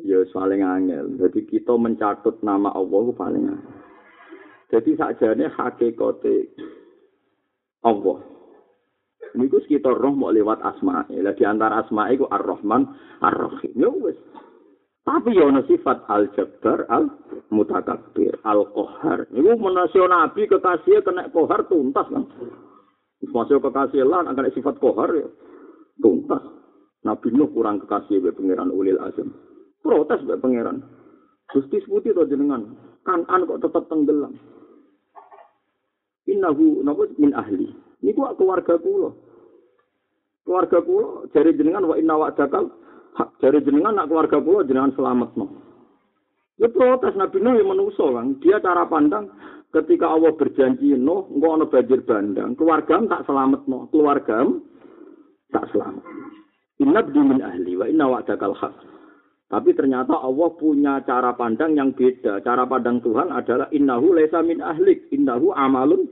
[0.00, 1.20] Ya paling angel.
[1.20, 3.75] Jadi kita mencatut nama Allah paling angel.
[4.66, 6.50] Jadi sakjane hakikate
[7.86, 8.18] Allah.
[9.36, 11.06] Niku sekitar roh mau lewat asma.
[11.06, 12.88] Lah di antara asma iku Ar-Rahman,
[13.20, 13.72] Ar-Rahim.
[13.76, 14.16] Ya wis.
[15.06, 19.30] Tapi ya ana sifat Al-Jabbar, Al-Mutakabbir, Al-Qahhar.
[19.30, 22.26] Niku menasio Nabi kekasih kena kohar tuntas kan.
[23.22, 25.28] Masuk kekasih lah akan sifat kohar ya.
[26.02, 26.42] Tuntas.
[27.06, 29.30] Nabi Nuh kurang kekasih be pangeran Ulil Azam.
[29.78, 30.82] Protes be pangeran.
[31.54, 32.74] Gusti seputi to jenengan.
[33.06, 34.34] Kanan kok tetap tenggelam.
[36.26, 37.70] Innahu napa min ahli.
[38.02, 39.14] Niku keluarga kula.
[40.42, 42.66] Keluarga kula jari jenengan wa inna wa dakal
[43.38, 45.46] jari jenengan nak keluarga kula jenengan selamat no.
[46.58, 48.42] Ya protes Nabi Nuh yang menuso kan.
[48.42, 49.30] Dia cara pandang
[49.70, 54.40] ketika Allah berjanji no, engkau ono banjir bandang, keluarga tak selamat no, keluarga
[55.52, 56.04] tak selamat.
[56.80, 58.95] Inna min ahli wa inna wa dakal haq.
[59.46, 62.42] Tapi ternyata Allah punya cara pandang yang beda.
[62.42, 66.10] Cara pandang Tuhan adalah innahu laisa min ahlik, innahu amalun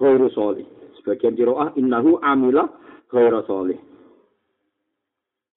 [0.00, 0.64] ghairu sholih.
[0.96, 2.72] Sebagian kiroah innahu amilah
[3.12, 3.76] ghairu sholih.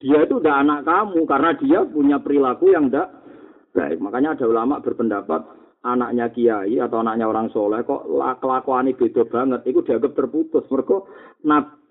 [0.03, 3.23] Dia itu udah anak kamu karena dia punya perilaku yang tidak
[3.71, 4.03] baik.
[4.03, 5.47] Makanya ada ulama berpendapat
[5.79, 8.03] anaknya kiai atau anaknya orang soleh kok
[8.43, 9.63] kelakuan ini beda banget.
[9.63, 10.67] Itu dianggap terputus.
[10.67, 10.95] Mereka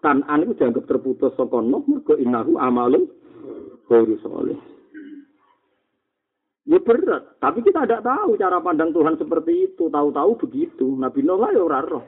[0.05, 1.33] kanan itu dianggap terputus.
[1.41, 3.09] Sokono mereka innahu amalun
[3.89, 4.21] ghairu.
[6.63, 9.91] Ya berat, tapi kita tidak tahu cara pandang Tuhan seperti itu.
[9.91, 10.95] Tahu-tahu begitu.
[10.95, 12.07] Nabi Nuh lah ya roh.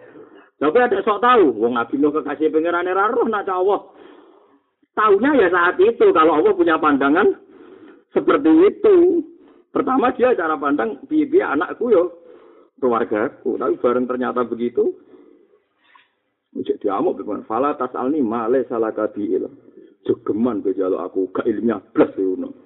[0.63, 3.91] Tapi ada sok tahu, wong Nabi Nuh kekasih pangeran ora roh nak Allah.
[4.95, 7.35] Taunya ya saat itu kalau Allah punya pandangan
[8.15, 9.27] seperti itu.
[9.75, 12.15] Pertama dia cara pandang bibi anakku yo
[12.79, 13.59] keluargaku.
[13.59, 14.95] Tapi bareng ternyata begitu.
[16.55, 17.19] Jadi diamuk?
[17.51, 19.51] Fala tas alni male salah kabiil.
[20.07, 22.64] Jogeman ke jaluk aku ke ilmiah plus itu.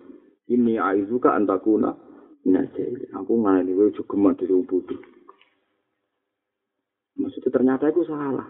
[0.49, 1.93] Ini aizuka antakuna
[2.49, 2.97] nasil.
[3.13, 4.97] Aku ngani kowe jogeman dadi wong bodho.
[7.19, 8.49] Maksudnya ternyata itu salah.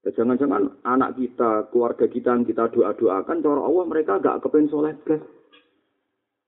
[0.00, 4.96] Ya, jangan-jangan anak kita, keluarga kita yang kita doa-doakan, cara Allah mereka gak kepengen soleh
[5.04, 5.20] belas.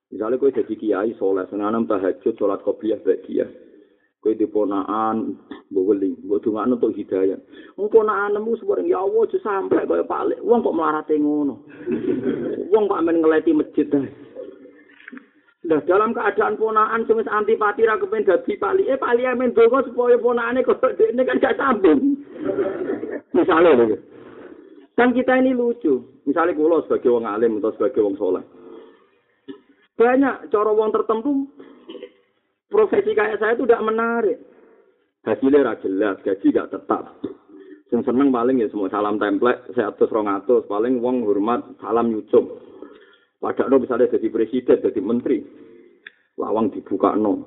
[0.08, 3.48] Misalnya kue jadi kiai soleh, senanam tahajud, sholat baik dia.
[4.20, 5.36] Kue di ponaan,
[5.72, 7.40] baweli, buat dungan untuk hidayah.
[7.74, 10.38] Ponaan nemu sebarang, ya Allah, justru sampai kaya palik.
[10.44, 11.66] Wong kok melarati ngono.
[12.70, 13.88] Wong kok amin ngeleti masjid
[15.62, 18.82] Nah, dalam keadaan ponaan semis antipati ra kepen dadi pali.
[18.90, 22.18] Eh pali amen donga supaya ponaane kok ini kan gak sambung.
[23.36, 23.96] Misalnya lho.
[24.98, 26.02] Kan kita ini lucu.
[26.26, 28.42] Misalnya kulo sebagai wong alim atau sebagai wong soleh.
[29.94, 31.46] Banyak cara wong tertentu
[32.66, 34.38] profesi kayak saya itu tidak menarik.
[35.22, 37.22] Hasilnya ra jelas, gaji gak tetap.
[37.94, 42.10] Yang seneng paling ya semua salam template, saya atus rong atus, paling wong hormat salam
[43.42, 43.66] nyucup.
[43.66, 45.42] Padahal misalnya jadi presiden, jadi menteri,
[46.38, 47.42] lawang dibuka no.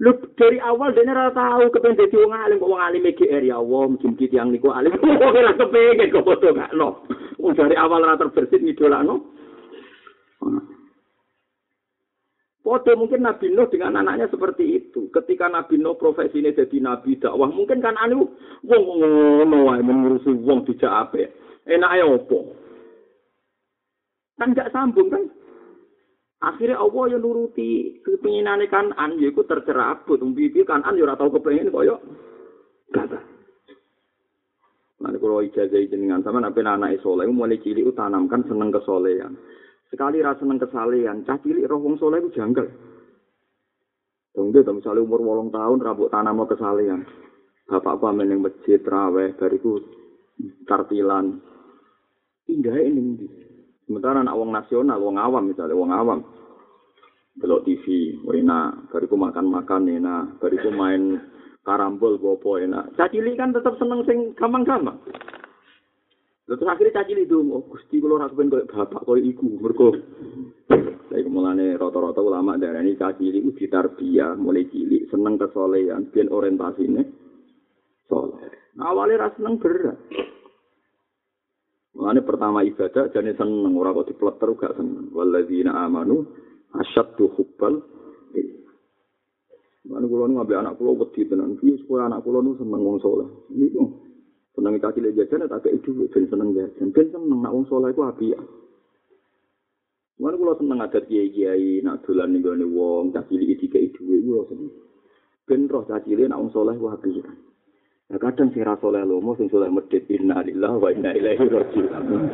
[0.00, 3.60] Lu dari awal dia ora tahu kepengen dadi wong alim kok wong alim GR ya
[3.60, 7.04] Allah mungkin kita yang niku alim kok ora kepengen kok foto gak no.
[7.36, 9.20] Wong dari awal ora terbersit ngidolakno.
[12.60, 15.10] Podo mungkin Nabi Nuh dengan anaknya seperti itu.
[15.12, 18.30] Ketika Nabi Nuh profesinya jadi nabi dakwah, mungkin kan anu
[18.62, 21.28] wong ngono wae mengurusi wong dijak apik.
[21.66, 22.54] Enake opo?
[24.40, 25.28] Kan gak sambung kan?
[26.40, 30.16] Akhirnya Allah yang nuruti kepinginane kanan, yaitu tercerabut.
[30.24, 32.00] Mbibi kanan ya ora tau kepengin kaya
[32.96, 33.20] kata.
[35.00, 39.36] Nanti kalau ijazah jenengan sama nabi anak soleh, mulai cilik tanamkan seneng kesolehan.
[39.92, 42.68] Sekali rasa seneng kesalehan, cah cilik roh wong soleh itu janggal.
[44.30, 47.02] Tunggu, misalnya umur wolong tahun, rambut tanam mau kesalehan.
[47.66, 49.82] Bapak apa meneng masjid, raweh, bariku
[50.64, 51.42] tartilan.
[52.46, 53.49] Indah ini.
[53.90, 56.22] Sementara anak wong nasional, wong awam misalnya, wong awam.
[57.34, 58.86] Belok TV, enak.
[58.86, 60.38] Bariku makan-makan enak.
[60.38, 61.18] Bariku main
[61.66, 62.94] karambol, bopo enak.
[62.94, 64.94] Cacili kan tetap seneng sing gampang-gampang.
[66.46, 69.58] Terus akhirnya cacili itu, oh gusti kalau rakuin kayak bapak, kayak iku.
[69.58, 69.88] Mereka,
[71.10, 77.02] saya mulane rata-rata ulama darah ini cacili itu ditarbiyah, mulai cilik, seneng kesolehan, biar orientasinya
[78.06, 78.54] soleh.
[78.78, 79.98] Awalnya rasa seneng berat.
[81.90, 85.10] Mulane pertama ibadah jane seneng ora kok dipleter gak seneng.
[85.10, 86.22] Walladzina amanu
[86.70, 87.82] asyaddu hubbal
[89.90, 91.58] Mana kulo nu ngambil anak kulo wedi tenan.
[91.58, 93.26] Piye supaya anak kulo nu seneng wong saleh.
[93.50, 93.90] Niku
[94.54, 96.94] seneng kaki le jajan tak kei dhuwit ben seneng jajan.
[96.94, 98.38] Ben seneng nak wong saleh iku apik.
[100.20, 103.66] Mana kulo seneng adat kiai-kiai nak dolan ning gone wong tak cilik iki
[103.98, 104.70] dhuwit kulo seneng.
[105.48, 107.26] Ben roh tak cilik nak wong saleh ku apik.
[108.10, 112.26] Nah, kadang sing ra saleh lomo sing saleh medhit inna lillahi wa inna ilaihi raji'un.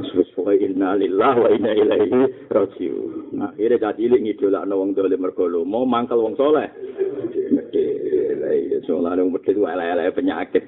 [0.00, 3.36] Wis pokoke inna lillahi wa inna ilaihi raji'un.
[3.36, 5.52] Nah, akhire gak cilik ngidolakno wong dolim mergo
[5.84, 6.64] mangkel wong saleh.
[7.52, 8.40] Medhit.
[8.40, 10.64] Lah iya saleh wong ku elek-elek penyakit.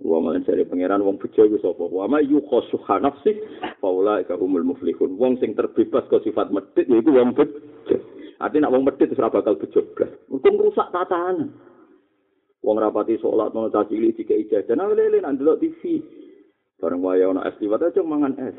[0.00, 1.84] Wa man cari pangeran wong bejo iku sapa?
[1.92, 3.36] Wa ma yuqasu nafsi
[3.84, 5.20] faula ka humul muflihun.
[5.20, 8.00] Wong sing terbebas ke sifat medhit yaiku wong bejo.
[8.40, 10.08] Artinya nak wong medhit wis ora bakal bejo blas.
[10.32, 11.52] Rusak tatanan.
[12.58, 16.02] Wong rapati sholat mau caci cilik jika ijazah nah lele nanti lo TV.
[16.78, 18.56] Bareng waya ono es liwat aja mangan es.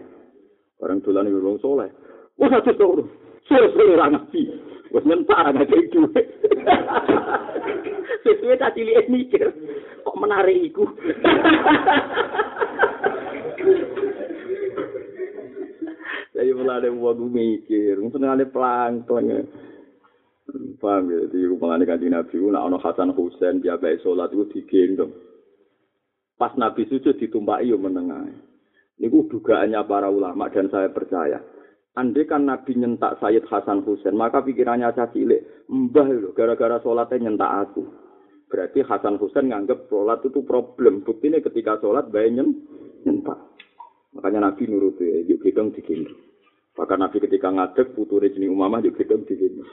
[0.80, 1.92] Bareng dolan iki wong soleh.
[2.40, 3.04] Wah satu turu.
[3.48, 4.42] Sore-sore ra ngaji.
[4.96, 6.00] Wes nyentak ana itu.
[8.24, 9.48] Sesuai caci cilik mikir.
[10.08, 10.88] Kok menarik iku.
[16.40, 19.44] Saya mulai wong mikir, mungkin ada plankton.
[20.80, 25.12] Paham ya, di hubungan kanji Nabi, nak ono Hasan Husain, dia baik sholat itu digendong.
[26.40, 28.32] Pas Nabi sujud ditumpaki yo menengah.
[29.00, 31.44] Niku dugaannya para ulama dan saya percaya.
[32.00, 37.28] Andai kan Nabi nyentak Sayyid Hasan Husain, maka pikirannya saya cilik, mbah lho, gara-gara sholatnya
[37.28, 37.84] nyentak aku.
[38.48, 41.04] Berarti Hasan Husain nganggep sholat itu problem.
[41.04, 42.32] Buktinya ketika sholat bayi
[43.04, 43.40] nyentak.
[44.16, 46.18] Makanya Nabi nurut ya, yuk gendong digendong.
[46.74, 49.68] Bahkan Nabi ketika ngadek, puturi jenis umamah yuk gendong digendong.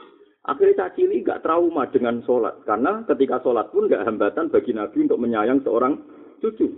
[0.47, 2.63] Akhirnya Cacili gak trauma dengan sholat.
[2.63, 5.99] Karena ketika sholat pun gak hambatan bagi Nabi untuk menyayang seorang
[6.39, 6.71] cucu.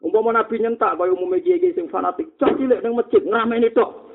[0.00, 4.08] Umpama Nabi nyentak kaya umumnya kiai sing fanatik, Cacili ning masjid ngrameni tok.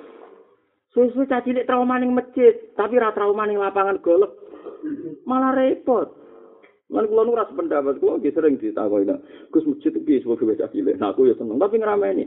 [0.95, 4.31] Susu Cacili trauma ning masjid, tapi ra trauma ning lapangan golf.
[5.29, 6.09] Malah repot.
[6.89, 9.09] Lan kula nu ora sependapat, kula nggih sering ditakoki,
[9.53, 10.97] Gus masjid iki piye sebab Cacili.
[10.97, 12.25] Nah aku ya seneng, tapi ngrameni.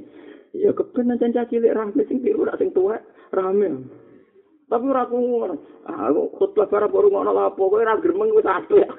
[0.54, 3.02] Ya keben nang Cacili rame sing biru sing tuwek
[3.34, 3.88] rame.
[4.68, 5.08] Tapi ora.
[5.88, 8.84] Ah, aku khotbah barang baru ngono lapo, kowe ora gremeng wis apik.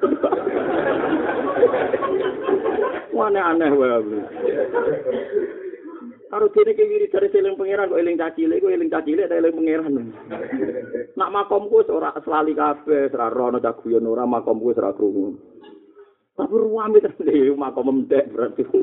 [3.14, 4.18] Wane aneh wae aku.
[6.30, 9.54] Karo dene ki wiri dari seling pangeran kok eling cacile, kok eling cacile ta eling
[9.54, 10.10] pangeran.
[11.14, 15.38] Nak makomku ora selali kabeh, ora rono cah guyon ora makomku ora krungu.
[16.34, 17.22] Tapi ruame terus
[17.62, 18.66] makom mendek berarti.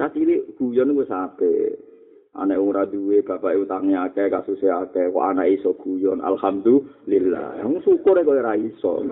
[0.00, 1.91] Cacile guyon wis apik.
[2.32, 6.24] Anak ora duwe bapak utangnya akeh kasusnya akeh kok anak iso guyon.
[6.24, 7.60] Alhamdulillah.
[7.60, 9.04] Yang syukur kok ora iso.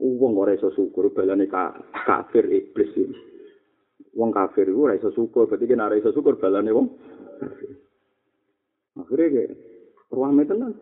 [0.00, 3.14] Wong ora iso syukur balane ka, kafir iblis iki.
[4.18, 6.88] Wong kafir ora iso syukur berarti kan ora iso syukur balane wong
[8.98, 9.50] akhirnya kayak
[10.10, 10.74] ruang tenan.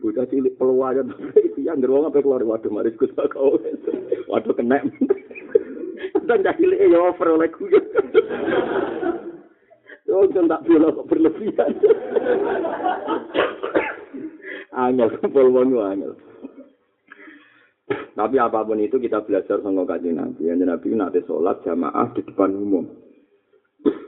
[0.00, 2.40] Bocah cilik peluayan iki yang wong apa keluar.
[2.40, 3.60] Waduh mari Gus kau
[4.32, 4.80] waduh kena
[6.24, 7.84] kadang dah cilik ya over oleh guyon.
[10.24, 11.70] Oh, kan tak bela kok berlebihan.
[14.72, 16.16] angel, wong angel.
[18.16, 20.48] Tapi apa pun itu kita belajar sama kaji Nabi.
[20.48, 22.88] Yang Nabi nanti sholat jamaah di depan umum.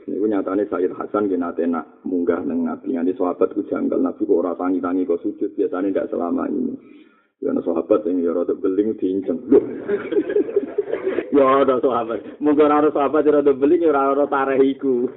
[0.09, 2.97] Ini nyatanya Sayyid Hasan dia nanti nak munggah neng Nabi.
[2.97, 6.49] Yang di sahabat ku janggal Nabi kok orang tangi tangi kok sujud biasanya tidak selama
[6.49, 6.73] ini.
[7.45, 9.37] Ya ada sahabat yang ya beling diinceng.
[11.35, 12.39] Ya ora sahabat.
[12.39, 15.11] Mung ora ora sahabat ora beli ora ora tareh iku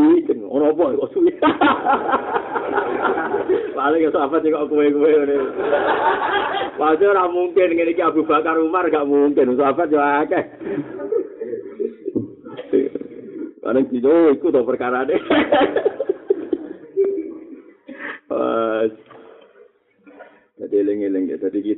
[0.00, 1.32] iki kene apa kok suwi?
[3.76, 5.36] Paling iso apa sing kok kowe-kowe ngene
[6.80, 9.56] Wajar ora mungkin ngene iki Abu Bakar Umar gak mungkin.
[9.56, 10.44] Sahabat yo akeh.
[13.60, 15.20] Karena itu, itu perkara deh.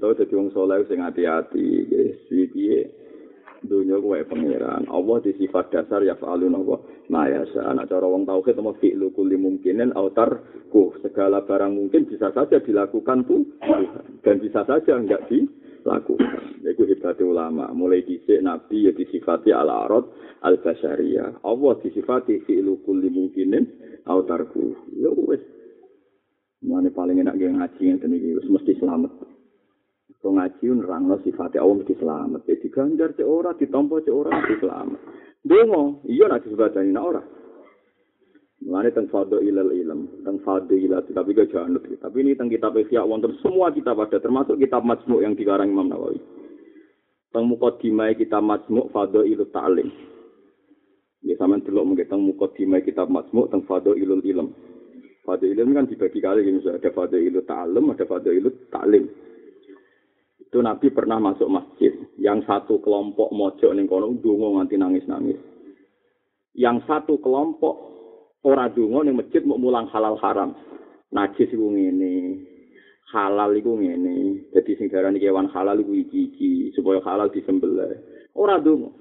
[0.03, 1.87] Kita jadi wong soleh sing hati-hati.
[1.87, 2.91] Jadi piye
[3.63, 4.91] dunia kuwe pangeran.
[4.91, 6.83] Allah di sifat dasar ya fa'alun Allah.
[7.07, 10.43] Nah ya anak cara wong tauhid sama fi'lu kulli mungkinin autar
[10.75, 13.47] ku segala barang mungkin bisa saja dilakukan tuh
[14.27, 16.67] dan bisa saja enggak dilakukan.
[16.67, 17.71] Itu hebatnya ulama.
[17.71, 20.11] Mulai dhisik nabi ya disifati ala arad
[20.43, 21.47] al basyariyah.
[21.47, 23.71] Allah disifati fi'lu kulli mungkinin
[24.11, 24.75] autar ku.
[24.99, 25.47] Ya wis
[26.63, 29.32] Mana paling enak gak ngaji yang tadi mesti selamat.
[30.23, 32.41] So ngaji nerangno sifatnya Allah mesti selamat.
[32.47, 35.01] Jadi ganjar cek ora, ditompo cek ora mesti selamat.
[35.43, 37.23] Dongo, iya nak disebutani nak ora.
[38.63, 41.83] Mulane teng fado ilal ilm, teng fado ilal tapi gak janut.
[41.83, 45.91] Tapi ini teng kitab Ihya wonten semua kitab ada termasuk kitab Majmu' yang dikarang Imam
[45.91, 46.23] Nawawi.
[47.35, 49.91] Teng mukadimah kitab Majmu' fado ilul ta'lim.
[51.27, 54.55] Ya sampean delok mungkin teng mukadimah kitab Majmu' teng fado ilul ilm.
[55.23, 59.07] Fadil ilmu kan dibagi kali ini ada fadil ilmu ta'alum, ada fadil ilmu ta'lim.
[60.53, 65.41] Itu Nabi pernah masuk masjid, yang satu kelompok mojok ning kono dungo nganti nangis-nangis.
[66.53, 67.73] Yang satu kelompok
[68.45, 70.53] ora dungo ning masjid mau mulang halal haram.
[71.09, 72.45] Najis iku ngene,
[73.17, 74.53] halal iku ngene.
[74.53, 77.97] Jadi sing darani kewan halal iku iki-iki supaya halal disembelih.
[78.37, 78.93] Ora dungo.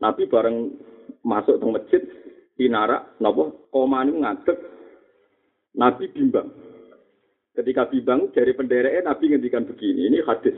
[0.00, 0.80] Nabi bareng
[1.20, 2.02] masuk ke masjid
[2.56, 4.56] pinara napa komane ngadeg
[5.76, 6.48] Nabi bimbang.
[7.60, 10.56] Ketika bimbang dari penderek Nabi ngendikan begini, ini hadis.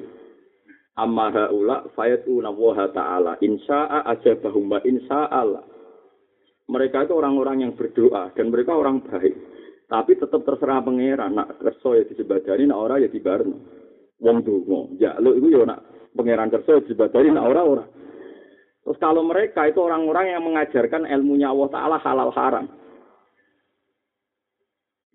[0.95, 5.67] Amma haula fayatuna wa ta'ala insya'a ajabahum wa insya'ala.
[6.71, 9.35] Mereka itu orang-orang yang berdoa dan mereka orang baik.
[9.91, 13.59] Tapi tetap terserah pangeran, nak kerso ya disebadani, nak ora ya dibarno.
[14.23, 15.83] Wong donga, ya lo itu ya nak
[16.15, 17.85] pangeran kerso ya nak ora ora.
[18.87, 22.71] Terus kalau mereka itu orang-orang yang mengajarkan ilmunya Allah Ta'ala halal haram.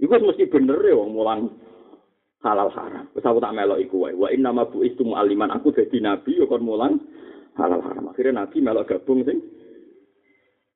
[0.04, 1.67] Iku mesti bener ya wong mulang
[2.48, 3.06] halal haram.
[3.12, 4.16] Wis aku tak melok iku wae.
[4.16, 6.96] Wa inna ma bu'istu mu'alliman aku dadi nabi ya kon mulang
[7.60, 8.08] halal haram.
[8.08, 9.44] Akhirnya nabi melok gabung sing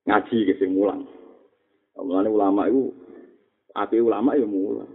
[0.03, 1.07] ngaji ke sing mulang.
[1.95, 2.91] Mulane ulama iku
[3.71, 4.91] api ulama ya mulang.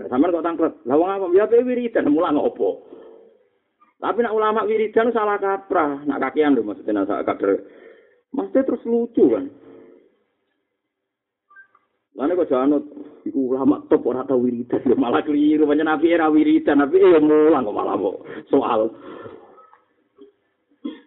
[0.00, 0.74] Nah, sampean kok tangklet.
[0.88, 2.90] Lah wong apa ya wiridan mulang opo?
[4.02, 6.02] Tapi nak ulama wiridan salah kaprah.
[6.02, 7.62] Nak kakian lho maksudnya nak kader.
[8.34, 9.46] Maksudnya terus lucu kan.
[12.12, 12.80] Lalu kok jangan
[13.24, 15.64] iku ulama top ora tau wiridan ya malah keliru.
[15.64, 18.16] Banyak nabi era wiridan nabi ya mulang kok malah kok
[18.52, 18.80] soal.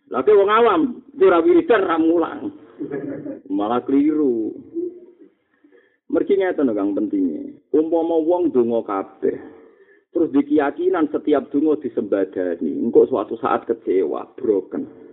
[0.09, 0.81] Lagi wong awam
[1.21, 2.39] ora wiridan ra mulang.
[3.49, 4.53] Malah keliru.
[6.09, 7.53] Mergi ngeten kang pentingnya.
[7.69, 9.55] Umpama wong donga kabeh
[10.15, 15.04] terus dikeyakinan setiap donga disembadani engko suatu saat kecewa broken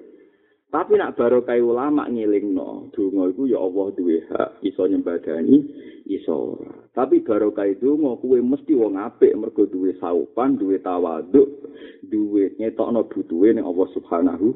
[0.72, 2.56] Tapi nak baru kaya ulama ngiling
[2.96, 5.68] dungo iku ya Allah duwe hak, iso nyembadani,
[6.08, 6.72] iso ora.
[6.96, 11.68] Tapi baru kaya dungo, kue mesti wong apik, mergo duwe saupan, duwe tawaduk,
[12.08, 14.46] duwe nyetok no butuhe ning Allah subhanahu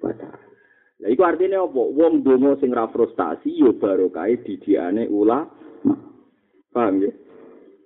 [0.00, 0.40] wa ta'ala.
[0.96, 1.82] Nah, iku artinya apa?
[1.92, 5.52] Wong dungo sing ra frustasi, ya baru kaya didiane ulama.
[6.72, 7.12] Paham ya?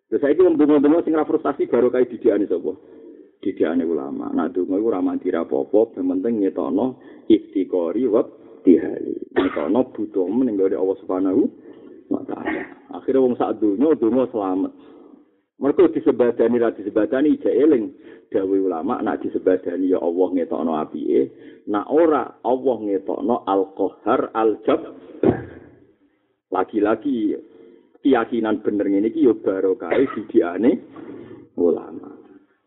[0.07, 2.71] Terus saya wong dungo-dungo sing ra frustasi, baru kaya didiane sapa?
[3.41, 4.29] didikane ulama.
[4.37, 6.87] Nah, donga iku ora mandi rapopo, penting ngetokno
[7.31, 8.27] istiqori wa
[8.67, 9.15] tihali.
[9.31, 11.43] Ngetokno butuh dari Allah Subhanahu
[12.11, 12.63] wa taala.
[12.99, 14.73] Akhire wong sak donya donga selamat.
[15.61, 17.93] Mereka disebadani ra disebadani ija eling
[18.33, 21.21] dawe ulama nak disebadani ya Allah ngetokno apike
[21.69, 24.81] nak ora Allah ngetokno al-qahar al-jab
[26.49, 27.37] lagi-lagi
[28.01, 30.81] keyakinan bener ngene iki ya barokah didikane
[31.61, 32.21] ulama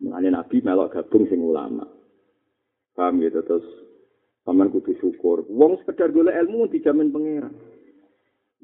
[0.04, 1.88] Mulane Nabi melok gabung sing ulama.
[2.92, 3.64] Paham gitu terus
[4.44, 5.48] Paman kudu syukur.
[5.48, 7.56] Wong sekedar golek ilmu dijamin pangeran.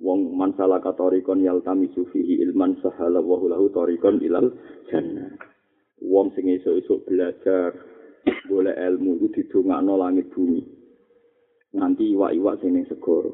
[0.00, 4.52] Wong man salah katorikon yal tami sufihi ilman sahala wa lahu torikon ilal
[4.92, 5.32] jannah.
[6.04, 7.72] Wong sing esuk-esuk belajar
[8.48, 10.60] boleh ilmu itu didongakno langit bumi.
[11.76, 13.32] Nanti iwak-iwak sing ning segara.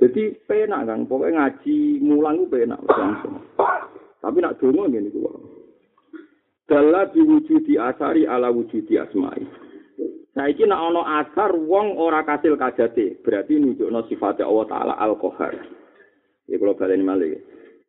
[0.00, 3.40] Jadi penak kan, pokoknya ngaji mulang itu penak langsung.
[4.20, 5.20] Tapi nak dongo ngene iku.
[6.64, 9.63] Dalla diwujudi asari ala wujudi asma'i.
[10.34, 15.54] Saiki nek ana asar wong ora kasil kajate, berarti nunjukno sifat Allah taala al-qahar.
[16.50, 17.38] Ya kula baleni malih.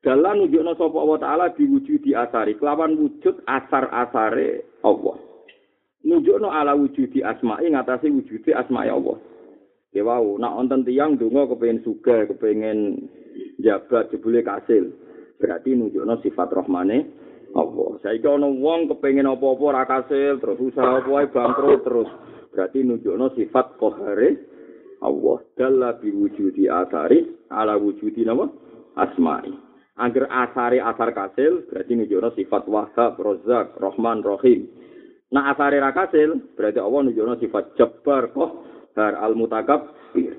[0.06, 5.18] Dalla nunjukno sapa Allah taala diwujudi asari, kelawan wujud asar-asare Allah.
[6.06, 9.18] Nunjukno ala wujudi asma'i ngatasi wujudi asma'i Allah.
[9.90, 13.10] Ya wau, nak wonten tiyang donga kepengin sugih, kepengin
[13.58, 14.94] jabat jebule kasil.
[15.42, 17.10] Berarti nunjukno sifat rahmane
[17.58, 17.90] Allah.
[18.06, 22.12] Saiki ana wong kepengin apa-apa ora kasil, terus usaha apa bangkrut terus.
[22.56, 24.30] Berarti nunjukno sifat qahare
[25.04, 25.38] Allah.
[25.60, 28.48] Dalla bi wujudi asari ala wujudi nama
[28.96, 29.52] asma'i.
[30.00, 34.72] Angger asari asar kasil berarti nunjukno sifat Wahhab, Razzaq, Rahman, Rahim.
[35.36, 40.32] Nah asari ra kasil berarti Allah nunjukno sifat Jabbar, Qahhar, Al-Mutakabbir.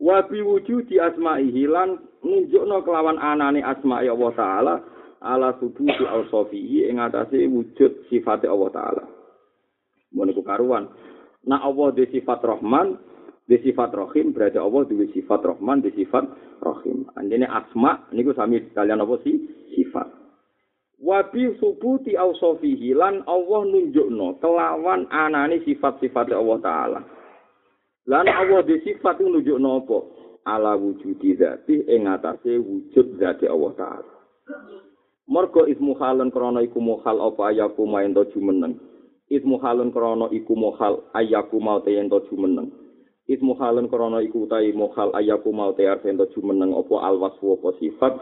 [0.00, 4.74] Wa bi wujudi asma'ihi lan nunjukno kelawan anane asma'i Allah taala
[5.20, 9.15] ala subuti awsofihi ing atase wujud sifat Allah taala.
[10.16, 10.88] Mun iku karuan.
[11.44, 12.96] Nah Allah di sifat Rahman,
[13.44, 16.24] di sifat Rahim berarti Allah duwe sifat Rahman, di sifat
[16.64, 17.04] Rahim.
[17.14, 19.36] Andene asma niku sami kalian apa sih?
[19.76, 20.08] Sifat.
[20.96, 27.00] Wa bi subuti awsofihi lan Allah nunjukno kelawan anane sifat-sifat Allah taala.
[28.08, 29.98] Lan Allah di sifat itu nunjukno apa?
[30.46, 34.12] Ala wujudi dzati ing wujud dzati Allah taala.
[35.26, 38.78] Mergo ismu halun krana iku muhal apa ayaku main to jumeneng.
[39.26, 42.70] Ismu halun krana iku muhal ayaku mau te ento jumeneng.
[43.26, 48.14] Ismu halun krana iku utahi muhal ayaku mau te ento jumeneng apa alwasfu apa sifat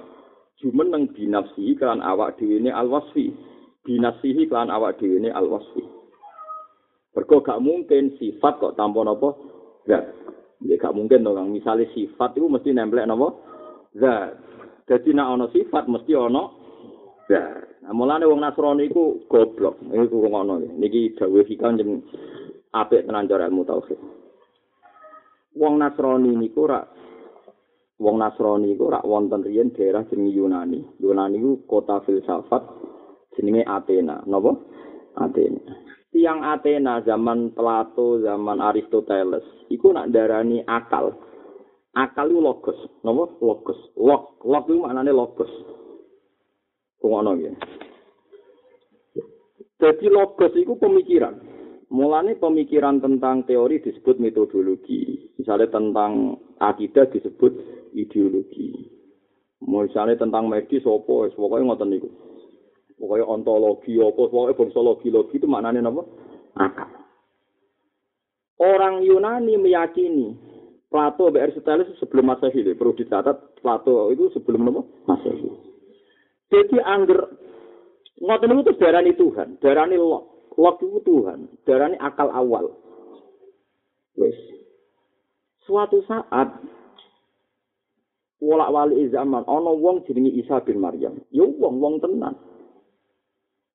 [0.65, 3.37] jumeneng binafsi kan awak dhewe ne alwasfi.
[3.85, 5.85] Binafsihi kan awak dhewe ne alwasfi.
[7.15, 9.37] Mergo gak mungkin sifat kok tanpa napa
[9.85, 10.09] zat.
[10.65, 11.53] Ya gak mungkin to Kang.
[11.53, 13.29] Misale sifat itu mesti nemplek napa
[13.93, 14.41] zat.
[14.89, 16.65] Jadi nek ana sifat mesti ana
[17.25, 17.41] Ya,
[17.85, 19.77] nah, mulane wong Nasrani iku goblok.
[19.93, 20.73] Iku ngono iki.
[20.73, 22.01] Niki dawuh iki kanjeng
[22.73, 24.01] apik tenan cara ilmu tauhid.
[25.61, 26.81] Wong Nasrani niku ora
[28.01, 30.81] wong Nasrani iku ora wonten riyen daerah jenenge Yunani.
[30.99, 32.65] Yunani iku kota filsafat
[33.37, 34.25] jenenge Athena.
[34.25, 34.57] Napa?
[35.21, 35.61] Athena.
[36.15, 41.11] Tiang Athena zaman Plato, zaman Aristoteles, iku nak darani akal.
[41.95, 43.35] Akal itu logos, napa?
[43.43, 43.79] Logos.
[43.99, 45.74] Log, log itu maknane logos.
[47.05, 47.53] Kungono ya.
[49.77, 51.37] Jadi logos itu pemikiran.
[51.93, 55.29] Mulane pemikiran tentang teori disebut metodologi.
[55.37, 57.53] Misalnya tentang akidah disebut
[57.93, 58.89] ideologi.
[59.61, 62.09] Misalnya tentang medis apa, pokoknya ngoten niku.
[62.97, 66.03] Pokoknya ontologi apa, pokoknya bongsologi logi itu maknanya apa?
[66.57, 66.89] Akal.
[68.65, 70.33] Orang Yunani meyakini
[70.89, 74.83] Plato dan Aristoteles sebelum Masehi, perlu dicatat Plato itu sebelum apa?
[75.11, 75.74] Masehi.
[76.53, 77.21] Jadi angger
[78.21, 80.53] ngoten itu darani Tuhan, darani lok.
[80.55, 82.71] Lok itu Tuhan, darani akal awal.
[84.15, 84.37] Wes.
[85.67, 86.55] Suatu saat
[88.45, 91.19] wolak wali zaman ana wong jenenge Isa bin Maryam.
[91.33, 92.37] Yo wong wong tenan.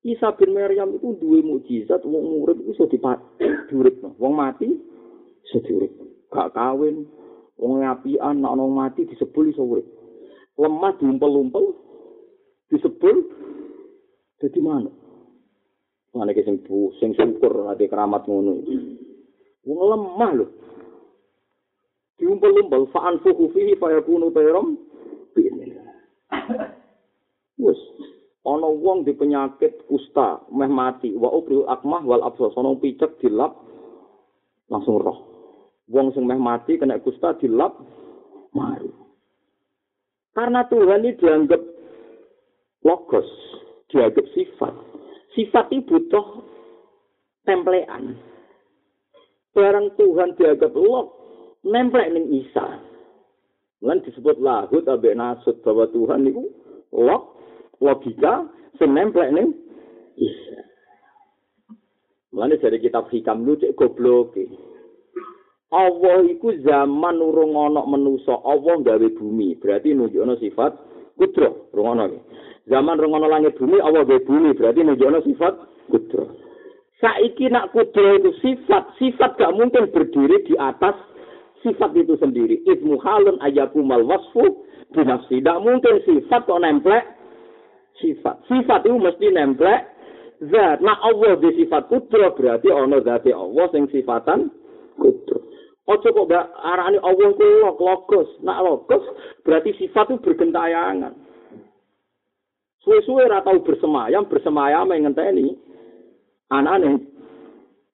[0.06, 2.88] Isa bin Maryam itu duwe mukjizat wong urip iso
[3.68, 4.16] diuripno.
[4.16, 4.70] Wong mati
[5.50, 5.92] iso diurip.
[6.30, 7.10] Gak kawin,
[7.60, 9.88] wong apian nek ana mati disebul iso urip.
[10.56, 11.72] Lemah diumpel-umpel,
[12.70, 13.18] disebul
[14.40, 14.92] jadi mana?
[16.16, 16.64] Mana ke sing
[16.98, 18.66] sing syukur ade keramat ngono.
[19.68, 20.48] Wong lemah lho.
[22.18, 24.76] Diumpel-umpel fa'an fuhu fihi fa yakunu tayram
[27.60, 27.80] Wes,
[28.48, 33.60] ana wong di penyakit kusta, meh mati, wa ubril akmah wal absar, ana picek dilap
[34.72, 35.20] langsung roh.
[35.92, 37.76] Wong sing meh mati kena kusta dilap
[38.56, 38.88] mari.
[40.32, 41.59] Karena Tuhan ini dianggap
[42.84, 43.28] logos
[43.90, 44.74] dianggap sifat.
[45.34, 46.46] Sifat itu butuh
[47.46, 48.18] templean.
[49.54, 51.08] Barang Tuhan dianggap log,
[51.66, 52.80] nemplek ning Isa.
[53.80, 56.54] Lan disebut lahut abe nasut bahwa Tuhan itu
[56.94, 57.40] log,
[57.82, 58.46] logika,
[58.78, 59.56] senemplek ning
[60.20, 60.62] Isa.
[62.30, 64.38] Mulane dari kitab hikam lu cek goblok
[65.70, 69.54] Allah iku zaman urung ana manusa, Allah gawe bumi.
[69.62, 70.74] Berarti nunjukno sifat
[71.14, 72.20] kudro, rungono iki.
[72.70, 75.58] Zaman rengono langit bumi, Allah be bumi, berarti menjadi sifat
[75.90, 76.38] kudro.
[77.02, 80.94] Saiki nak kudro itu sifat, sifat gak mungkin berdiri di atas
[81.66, 82.62] sifat itu sendiri.
[82.70, 85.42] Ismu halun ayakumal wasfu binafsi.
[85.42, 87.04] Tidak mungkin sifat kok nemplek
[87.98, 88.46] sifat.
[88.46, 89.82] Sifat itu mesti nemplek
[90.54, 90.80] zat.
[90.86, 94.54] Nah Allah di sifat kudro berarti ana zate Allah sing sifatan
[95.00, 95.42] kudro.
[95.90, 97.48] Ojo kok mbak arani Allah ku
[97.82, 98.30] logos.
[98.46, 99.04] Nak logos
[99.42, 101.29] berarti sifat itu bergentayangan.
[102.80, 105.52] Suwe-suwe ora tau bersemayam, bersemayam yang ngenteni
[106.48, 106.92] anane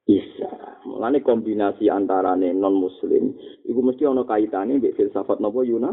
[0.06, 0.78] Isa.
[0.86, 3.34] Mulane kombinasi antarane non muslim
[3.66, 5.90] iku mesti ana kaitane mbek filsafat napa Yuna?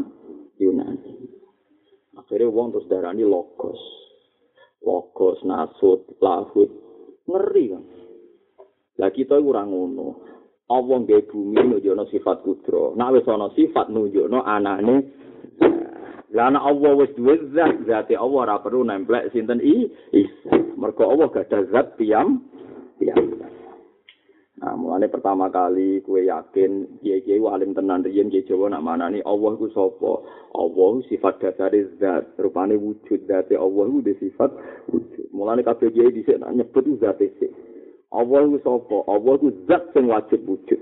[0.61, 1.17] Yunani.
[2.13, 3.81] Akhirnya wong terus darani logos.
[4.85, 6.69] Logos, nasut, lahut.
[7.25, 7.83] Ngeri kan.
[9.01, 10.21] Lah kita ora ngono.
[10.69, 12.93] Allah nggawe bumi nunjukno sifat kudro.
[12.93, 15.22] Nek wis ana sifat nunjukno anane
[16.33, 19.85] Lah ana Allah wis duwe zat, zate Allah ora perlu nemplek sinten i.
[20.81, 22.41] Mergo Allah gak zat piyam.
[22.97, 23.37] Piyam.
[24.63, 29.59] Nah, mulane pertama kali kue yakin kiai-kiai alim tenan riyen kiai Jawa nak manani Allah
[29.59, 30.23] ku sapa?
[30.55, 34.55] Allah sifat dasar zat, rupane wujud zate Allah ku sifat
[34.87, 35.27] wujud.
[35.35, 37.51] Mulane kabeh kiai dhisik nak nyebut zat sik.
[38.15, 38.97] Allah ku sapa?
[39.11, 40.79] Allah ku zat sing wajib wujud.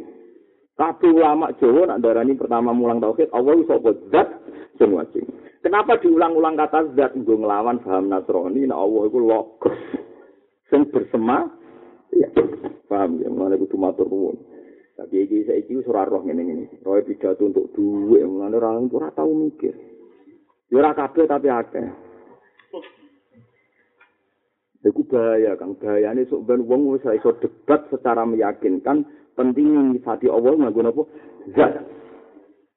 [0.82, 3.93] Kabeh ulama Jawa nak darani pertama mulang tauhid, Allah sapa?
[4.09, 4.34] Zat
[4.82, 5.29] sing wajib.
[5.61, 9.77] Kenapa diulang-ulang kata zat nggo nglawan paham Nasrani nek Allah iku logos
[10.73, 11.45] sing bersema
[12.09, 12.34] ya.
[12.89, 14.41] Paham ya, mulane kudu matur nuwun.
[14.97, 16.82] Tapi iki saiki wis ora roh ngene-ngene.
[16.82, 19.77] Roh pidato untuk duit, mulane ora ora tau mikir.
[20.73, 21.88] Ya ora kabeh tapi akeh.
[24.82, 25.77] Iku bahaya, Kang.
[25.77, 29.05] Bahayane sok ben wong wis iso debat secara meyakinkan
[29.38, 31.03] penting nyifati Allah nganggo napa?
[31.53, 31.86] Zat.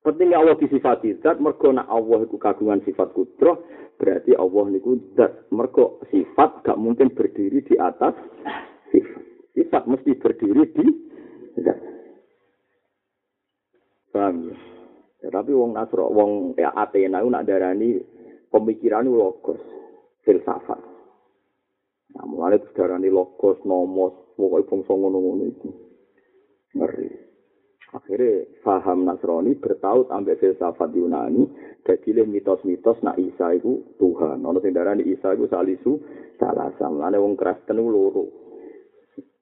[0.05, 3.65] Penting Allah disifati zat mergo nak Allah iku kagungan sifat kudroh,
[3.97, 5.49] berarti Allah niku zat.
[5.49, 8.13] Mergo sifat gak mungkin berdiri di atas
[8.93, 9.23] sifat.
[9.57, 10.87] sifat mesti berdiri di
[11.65, 11.79] zat.
[14.13, 14.57] Paham ya?
[15.25, 17.97] ya tapi wong Nasro, wong ya Athena nak darani
[18.53, 19.57] pemikiran logos,
[20.21, 20.84] filsafat.
[22.57, 25.69] Itu darani logos, nomos, pokoknya bangsa ngono-ngono itu.
[26.75, 27.11] Ngeri.
[27.95, 31.47] Akhirnya faham Nasrani bertaut ambek filsafat Yunani,
[31.87, 34.43] jadi mitos-mitos nak Isa itu Tuhan.
[34.43, 36.03] Ono sing darani Isa itu salisu
[36.43, 37.07] salah sama.
[37.07, 38.45] Mulane wong Kristen loro.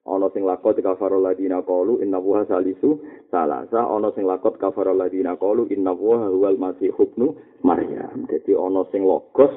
[0.03, 2.99] ana sing lakot kafarul ladina qalu inna huwa salisu
[3.31, 8.83] salasa ana sing lakot kafarul ladina qalu inna huwa huwal masih ibnu maryam dadi ana
[8.91, 9.51] sing logos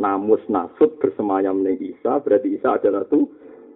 [0.00, 3.28] namus nasut bersemayam ning Isa berarti Isa adalah tuh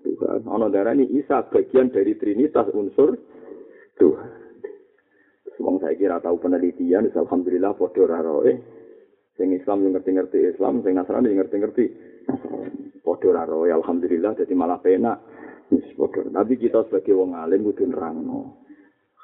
[0.03, 3.15] Tuhan ana darani Isa bagian dari trinitas unsur
[4.01, 4.45] Tuhan
[5.63, 8.53] Wong saya kira tahu penelitian, alhamdulillah ora roe.
[9.35, 11.87] Sing Islam yang ngerti-ngerti Islam, sing Nasrani yang ngerti-ngerti.
[13.25, 15.23] Roe, alhamdulillah jadi malah penak.
[16.11, 18.63] Tapi kita sebagai wong alim kudu nerangno.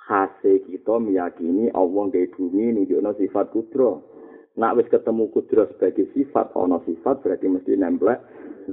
[0.06, 4.09] Khase kita meyakini Allah gawe bumi nunjukno sifat kudro.
[4.58, 8.18] Nak wis ketemu kudro sebagai sifat, ana sifat berarti mesti nemplek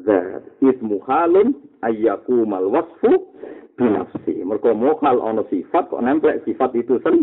[0.02, 0.42] zat.
[0.62, 1.54] Ismu halun
[1.86, 3.30] ayyaku mal wasfu
[3.78, 4.42] binafsi.
[4.42, 7.22] Mergo mokal ana sifat kok nemplek sifat itu sen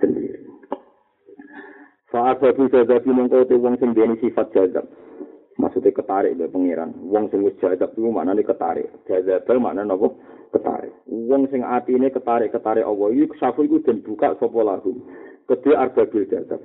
[0.00, 0.48] sendiri.
[2.10, 4.88] Bisa jadi mongko wong sing sifat jazab.
[5.60, 6.90] maksudnya ketarik dari pengiran.
[7.04, 8.88] Wong sing wis itu mana nih ketarik.
[9.04, 10.16] Jadab mana nopo
[10.50, 10.90] ketarik.
[11.06, 13.08] Wong sing ini ketarik ketarik Allah.
[13.12, 15.04] Ini safu itu dan buka sopo lahum.
[15.44, 16.58] Kedua arga bil jadab.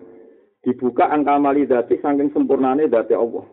[0.65, 3.45] Dibuka angka mali dati saking sempurnane dati Allah.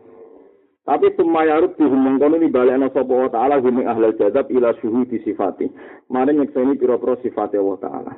[0.82, 4.74] Tapi semua yarut dihumung kono ini balik ana sapa wa ta'ala huming ahlal jadab ila
[4.80, 5.70] syuhudi sifati.
[6.10, 8.12] Mari nyekseni pira-pira sifate Allah ta'ala.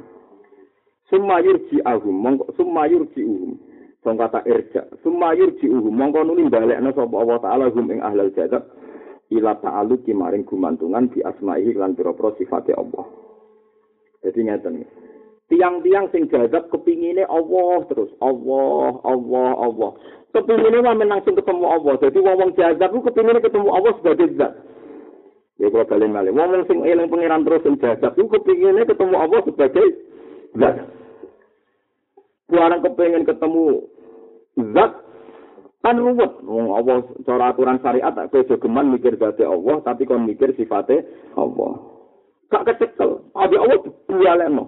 [1.13, 3.75] Summa yurji ahum, summa yurji uhum.
[4.05, 4.85] Song kata irja.
[5.01, 5.89] Sumayur ji'uhu.
[5.89, 8.69] Mongko nuli balekna sapa Allah Ta'ala hum ing ahlal jadab.
[9.33, 13.09] Ila ta'alu kimaring gumantungan di asma'ihi lan pira-pira sifate Allah.
[14.21, 14.85] Jadi ngeten
[15.55, 18.11] Tiang-tiang sing jadab kepingine Allah terus.
[18.19, 19.91] Allah, Allah, Allah.
[20.35, 21.95] Kepingine mah langsung ketemu Allah.
[22.03, 24.53] Jadi wong-wong jadab ku kepingine ketemu Allah sebagai zat.
[25.63, 26.35] Ya kalau balik malih.
[26.35, 29.87] Wong sing eling pangeran terus sing jadab ku kepingine ketemu Allah sebagai
[30.59, 30.91] zat.
[32.51, 33.87] Buarang kepengen ketemu
[34.75, 34.93] zat
[35.85, 40.57] kan ruwet wong Allah cara aturan syariat tak geman mikir zat Allah tapi kon mikir
[40.57, 41.05] sifate
[41.37, 41.77] Allah
[42.49, 43.79] gak kecekel ada Allah
[44.09, 44.65] dialekno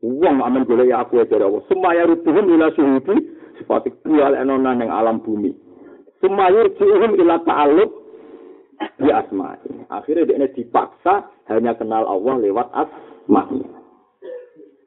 [0.00, 3.16] wong amen golek ya aku dari Allah semaya rutuhum ila syuhudi
[3.60, 5.52] sifate dialekno nang alam bumi
[6.24, 7.90] semaya rutuhum ila ta'alluq
[8.96, 9.60] di asma
[9.92, 13.44] akhirnya dia dipaksa hanya kenal Allah lewat asma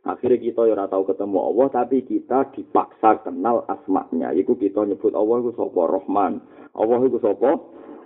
[0.03, 4.35] Akhirnya kita ya tahu ketemu Allah, tapi kita dipaksa kenal asma'nya.
[4.35, 6.43] Iku kita nyebut Allah iku sapa Rahman.
[6.75, 7.55] Allah iku sapa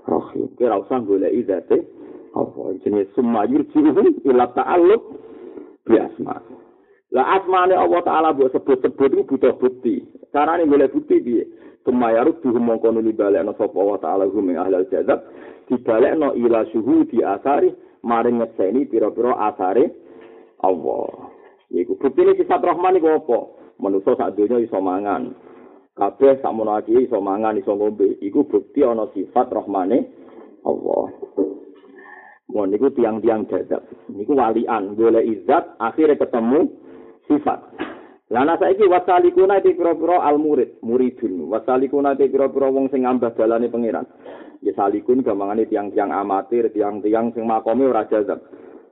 [0.06, 0.46] Rahim.
[0.62, 1.90] Kira usah golek izate
[2.38, 2.78] Allah.
[2.86, 5.04] Jenenge summa yurji'uhum ila ta'alluq
[5.90, 6.67] bi asma'.
[7.18, 10.06] Lah asmane Allah taala mbok sebut-sebut iku butuh bukti.
[10.30, 11.50] Carane golek bukti piye?
[11.82, 15.26] Tumayaruk duhum mongko nuli balekno sapa wa ta'ala hum ing ahlal jazab
[15.66, 17.74] dibalekno ila suhu di asari
[18.06, 19.90] maring ngeseni pira-pira asare
[20.62, 21.34] Allah.
[21.74, 23.40] Iku bukti sifat Rahman iku apa?
[23.82, 25.34] Manusa sak donya iso mangan.
[25.98, 28.22] Kabeh sak mono iso mangan, iso ngombe.
[28.22, 29.98] Iku bukti ana sifat Rahmane
[30.70, 31.10] Allah.
[32.54, 33.82] Mau niku tiang-tiang jazab.
[34.06, 36.87] Niku walian, boleh izat, akhirnya ketemu
[37.28, 37.60] sifat.
[38.28, 41.48] Lana saiki wasalikuna te pira-pira al murid, muridun.
[41.48, 44.04] Wasalikuna te pira-pira wong sing ngambah dalane pangeran.
[44.60, 48.44] Ya salikun gampangane tiang-tiang amatir, tiang-tiang sing makome ora jazab.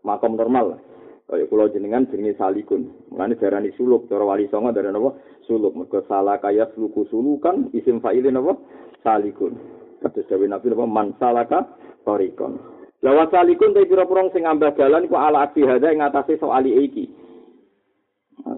[0.07, 0.79] Makom normal.
[1.25, 2.95] Kaya kula jenengan jenenge salikun.
[3.11, 5.19] Mulane darani suluk, cara wali songo darani napa?
[5.43, 5.73] Suluk.
[5.75, 8.55] Mergo salah kaya suluku sulukan isim fa'ile napa?
[9.03, 9.57] Salikun.
[9.99, 11.75] Kados dawuh Nabi napa man salaka
[12.07, 12.55] tarikon.
[13.03, 17.24] Lah wasalikun te pira-pira sing ngambah dalan iku ala aksi hada ing atase soal iki.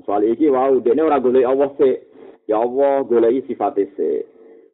[0.05, 1.97] Soal iki wau dene ora golek Allah sik.
[2.47, 4.23] Ya Allah golek sifat sik.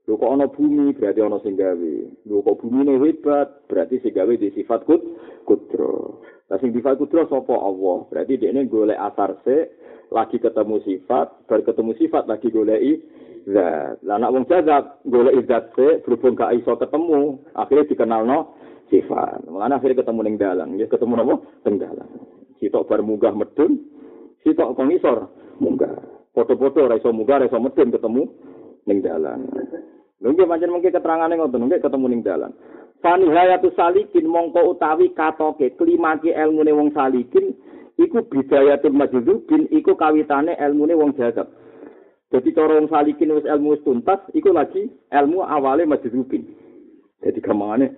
[0.03, 1.95] Lho kok ana bumi berarti ana sing gawe.
[2.27, 4.99] Lho kok bumine hebat berarti sing gawe di sifat kut
[5.47, 6.19] kudro.
[6.51, 8.03] Lah sing sifat kudro sapa Allah?
[8.11, 9.79] Berarti dekne golek asar sik
[10.11, 12.99] lagi ketemu sifat, bar ketemu sifat lagi goleki
[13.47, 14.03] zat.
[14.03, 18.39] Lah nek wong jazab golek zat sik berhubung gak iso ketemu, akhirnya dikenalno
[18.91, 19.39] sifat.
[19.47, 21.35] Mulane akhirnya ketemu ning dalan, ya ketemu napa?
[21.63, 22.07] Teng dalan.
[22.59, 23.79] Sitok bar munggah medun,
[24.43, 25.17] sitok kok ngisor
[25.59, 25.91] munggah.
[26.33, 28.23] Foto-foto ora iso munggah, ora iso medun ketemu
[28.85, 29.47] ning dalan.
[30.19, 32.51] Lha nggih pancen mengke keterangane ngoten, nggih ketemu ning dalan.
[33.03, 37.51] Fani hayatu salikin mongko utawi katoke klimake ilmune wong salikin
[37.99, 41.51] iku bidayatul majdzubin iku kawitane ilmune wong jazab.
[42.31, 46.47] Jadi cara wong salikin wis ilmu wis tuntas iku lagi ilmu awale majdzubin.
[47.19, 47.91] Jadi gampangane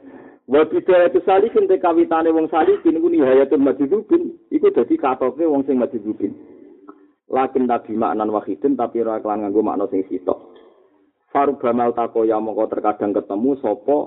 [0.46, 5.82] wa bidayatul salikin te kawitane wong salikin iku nihayatul majdzubin iku dadi katoke wong sing
[5.82, 6.38] majdzubin.
[7.26, 10.54] Lakin tabi maknan wahidin tapi ora kelan nganggo makna sing sitok.
[11.34, 13.98] Farubamal takoya mongko terkadang ketemu sapa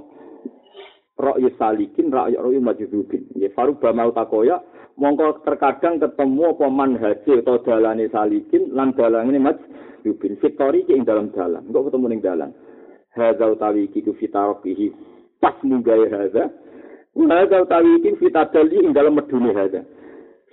[1.18, 3.34] ra'yu salikin ra'yu ra'yu majdzubin.
[3.34, 4.62] Ya farubamal takoya
[4.94, 10.38] mongko terkadang ketemu apa manhaje atau dalane salikin lan dalane majdzubin.
[10.38, 11.66] Fitori ing dalam dalan.
[11.66, 12.54] Engko ketemu ning dalan.
[13.18, 16.50] Hadza utawi iki ku fitarokihi pas munggahe hadza.
[17.18, 19.82] Hadza utawi iki fitadali ing dalam medune hadza.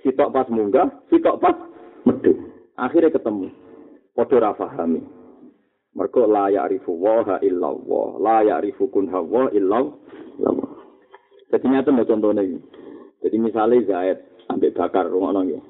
[0.02, 1.56] Sitok pas munggah, sitok pas
[2.06, 2.54] medun.
[2.78, 3.50] Akhirnya ketemu.
[4.14, 5.02] Padha ra pahami.
[5.96, 10.70] Mergo la ya'rifu wa illa Allah, la ya'rifu kun hawa illa Allah.
[11.48, 12.60] Jadi nyata mau contohnya ini.
[13.24, 14.18] Jadi misalnya Zaid
[14.52, 15.60] ambil bakar rumah nong ya.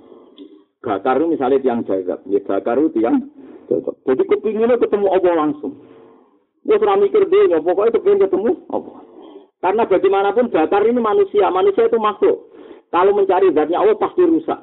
[0.82, 3.22] Bakar itu misalnya tiang jazab, ya bakar itu tiang
[3.70, 3.94] jazab.
[4.02, 5.78] Jadi kepinginnya ketemu Allah langsung.
[6.66, 8.98] Gue serah mikir dia, pokoknya kepingin ketemu Allah.
[9.60, 12.52] Karena bagaimanapun bakar ini manusia, manusia itu makhluk.
[12.92, 14.60] Kalau mencari zatnya Allah pasti rusak.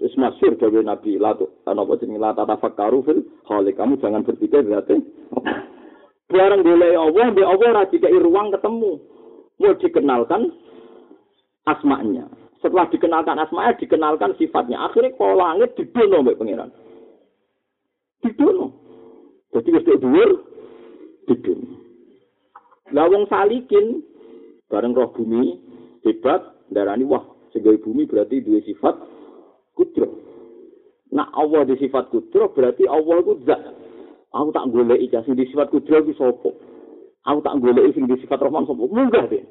[0.00, 3.76] Wis masyhur gawe Nabi la tu ana apa jenenge la tatafakkaru fil khaliq.
[3.76, 4.96] Kamu jangan berpikir berarti
[6.30, 8.92] barang golek Allah, mbek Allah ora dikai ruang ketemu.
[9.60, 10.42] Mau dikenalkan
[11.68, 12.32] asmanya.
[12.64, 14.88] Setelah dikenalkan asmanya, dikenalkan sifatnya.
[14.88, 16.72] Akhirnya kalau langit didono mbek pangeran.
[18.24, 18.66] Didono.
[19.52, 20.30] Jadi wis dhuwur
[21.28, 21.89] didono.
[22.90, 24.02] Lah wong salikin
[24.66, 25.58] bareng roh bumi
[26.02, 27.22] hebat darani wah
[27.54, 28.94] sebagai bumi berarti dua sifat
[29.74, 30.10] kudro.
[31.10, 33.62] Nah Allah di sifat kudro berarti Allah itu zat.
[34.30, 36.50] Aku tak iki sing di sifat kudro iki sapa?
[37.26, 38.82] Aku tak golek sing di sifat Rahman sapa?
[38.86, 39.42] Munggah deh.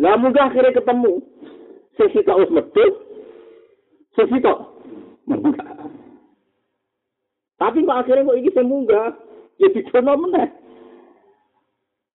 [0.00, 1.20] Lah munggah akhirnya ketemu.
[1.96, 2.94] Sesi tak medhit.
[4.16, 4.58] Sesi tak
[5.28, 5.92] munggah.
[7.58, 9.12] Tapi kok akhirnya kok iki sing munggah?
[9.58, 10.67] Ya dicono meneh.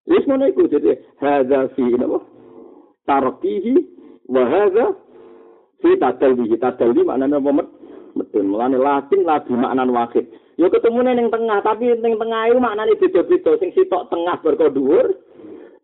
[0.04, 0.92] Wis ngono iku dadi
[1.24, 2.20] hadza fi napa?
[3.08, 3.76] Tarqihi
[4.28, 4.86] wa hadza
[5.80, 7.68] fi tadalwi tadalwi maknane apa met
[8.16, 10.28] medun mulane latin labi maknan wahid.
[10.60, 13.52] Yo ketemu ning tengah tapi ning tengah itu maknane beda-beda.
[13.64, 15.08] Sing sitok tengah berko dhuwur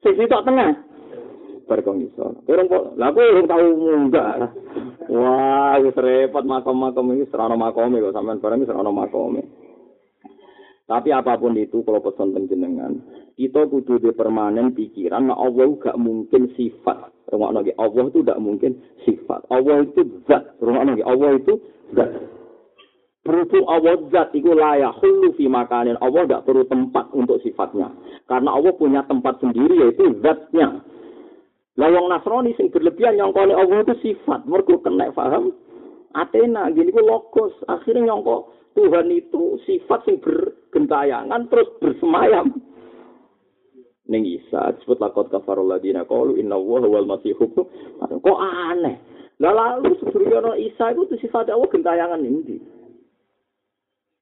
[0.04, 0.76] sing sitok tengah
[1.70, 4.52] berko ngisor orang kok lha aku urung tau munggah.
[5.10, 9.48] Wah wis repot makom-makom iki serana makome kok sampean bareng serana makome.
[10.90, 12.98] Tapi apa pun itu kalau pesan jenengan
[13.40, 17.08] kita kudu di permanen pikiran nah Allah gak mungkin sifat.
[17.32, 18.76] Rumah lagi Allah itu gak mungkin
[19.08, 19.48] sifat.
[19.48, 20.60] Allah itu zat.
[20.60, 21.56] Rumah lagi Allah itu
[21.96, 22.12] zat.
[23.24, 24.92] Berhubung Allah zat itu layak.
[25.00, 25.96] Hulu fi makanin.
[26.04, 27.96] Allah gak perlu tempat untuk sifatnya.
[28.28, 30.84] Karena Allah punya tempat sendiri yaitu zatnya.
[31.80, 34.44] Lawang Nasrani sing berlebihan nyongkone Allah itu sifat.
[34.52, 35.56] Mereka kena paham
[36.12, 37.56] Athena gini ku logos.
[37.72, 42.69] Akhirnya nyongko Tuhan itu sifat yang bergentayangan terus bersemayam.
[44.10, 48.98] Ning Isa disebut lakot kafarul ladina qalu inna wa huwal masih Kok aneh.
[49.40, 52.60] Lah lalu sebenarnya Isa itu sifat Allah gentayangan ini.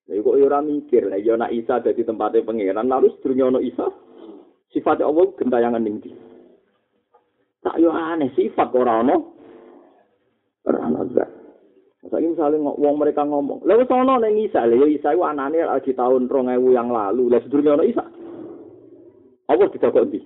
[0.08, 3.92] Lha kok ora mikir, lha ya nak Isa dadi tempatnya pangeran, lalu sedurunge ana Isa,
[4.72, 6.12] sifat Allah gentayangan ning ndi?
[7.60, 9.20] Tak yo aneh sifat ora ana.
[10.64, 11.28] Ora ana zat.
[12.08, 15.92] Saiki ngo- wong mereka ngomong, lha wis ana ning Isa, lha Isa iku anane di
[15.92, 18.06] tahun 2000 yang lalu, lha sedurunge ana Isa.
[19.48, 20.20] Apa didakok ndi?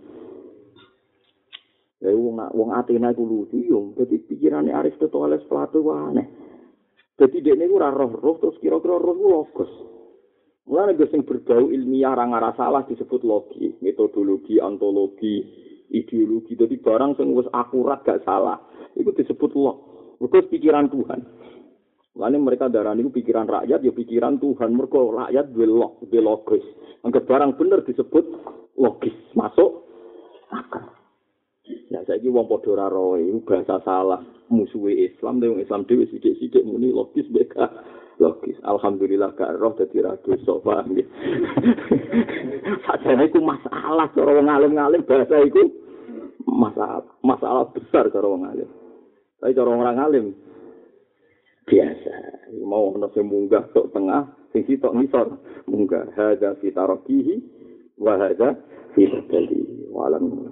[2.02, 6.26] Ya wong wong Athena iku lucu yo, dadi pikirane Aristoteles Plato aneh.
[7.14, 9.70] Dadi dekne iku ora roh-roh terus kira-kira roh logos.
[10.66, 15.46] Mulane gue sing berbau ilmiah ora ngara salah disebut logi, metodologi, ontologi,
[15.94, 16.58] ideologi.
[16.58, 18.58] Dadi barang sing wis akurat gak salah,
[18.98, 19.78] itu disebut log.
[20.18, 21.22] Itu pikiran Tuhan.
[22.18, 24.74] Mulane mereka darani iku pikiran rakyat ya pikiran Tuhan.
[24.74, 26.02] Mergo rakyat duwe log.
[27.06, 28.26] Angger barang bener disebut
[28.78, 29.88] logis, masuk
[30.52, 30.92] akal.
[31.92, 34.22] Ya saiki wong padha ora iku bahasa salah
[34.52, 37.68] musuhe Islam wong Islam dhewe sithik-sithik muni logis beka
[38.20, 38.56] logis.
[38.68, 41.08] Alhamdulillah gak roh dadi ra dosa nggih.
[42.88, 45.64] Sajane iku masalah cara wong alim-alim bahasa iku
[46.44, 48.70] masalah masalah besar cara wong alim.
[49.40, 50.26] Tapi cara orang alim
[51.66, 52.16] biasa.
[52.68, 55.40] Mau sing munggah tok tengah, sing sitok ngisor
[55.72, 56.12] munggah.
[56.14, 57.36] Hadza fi tarakihi
[58.02, 58.56] wa hadza
[58.98, 59.86] fi sabili.
[59.94, 60.50] Walam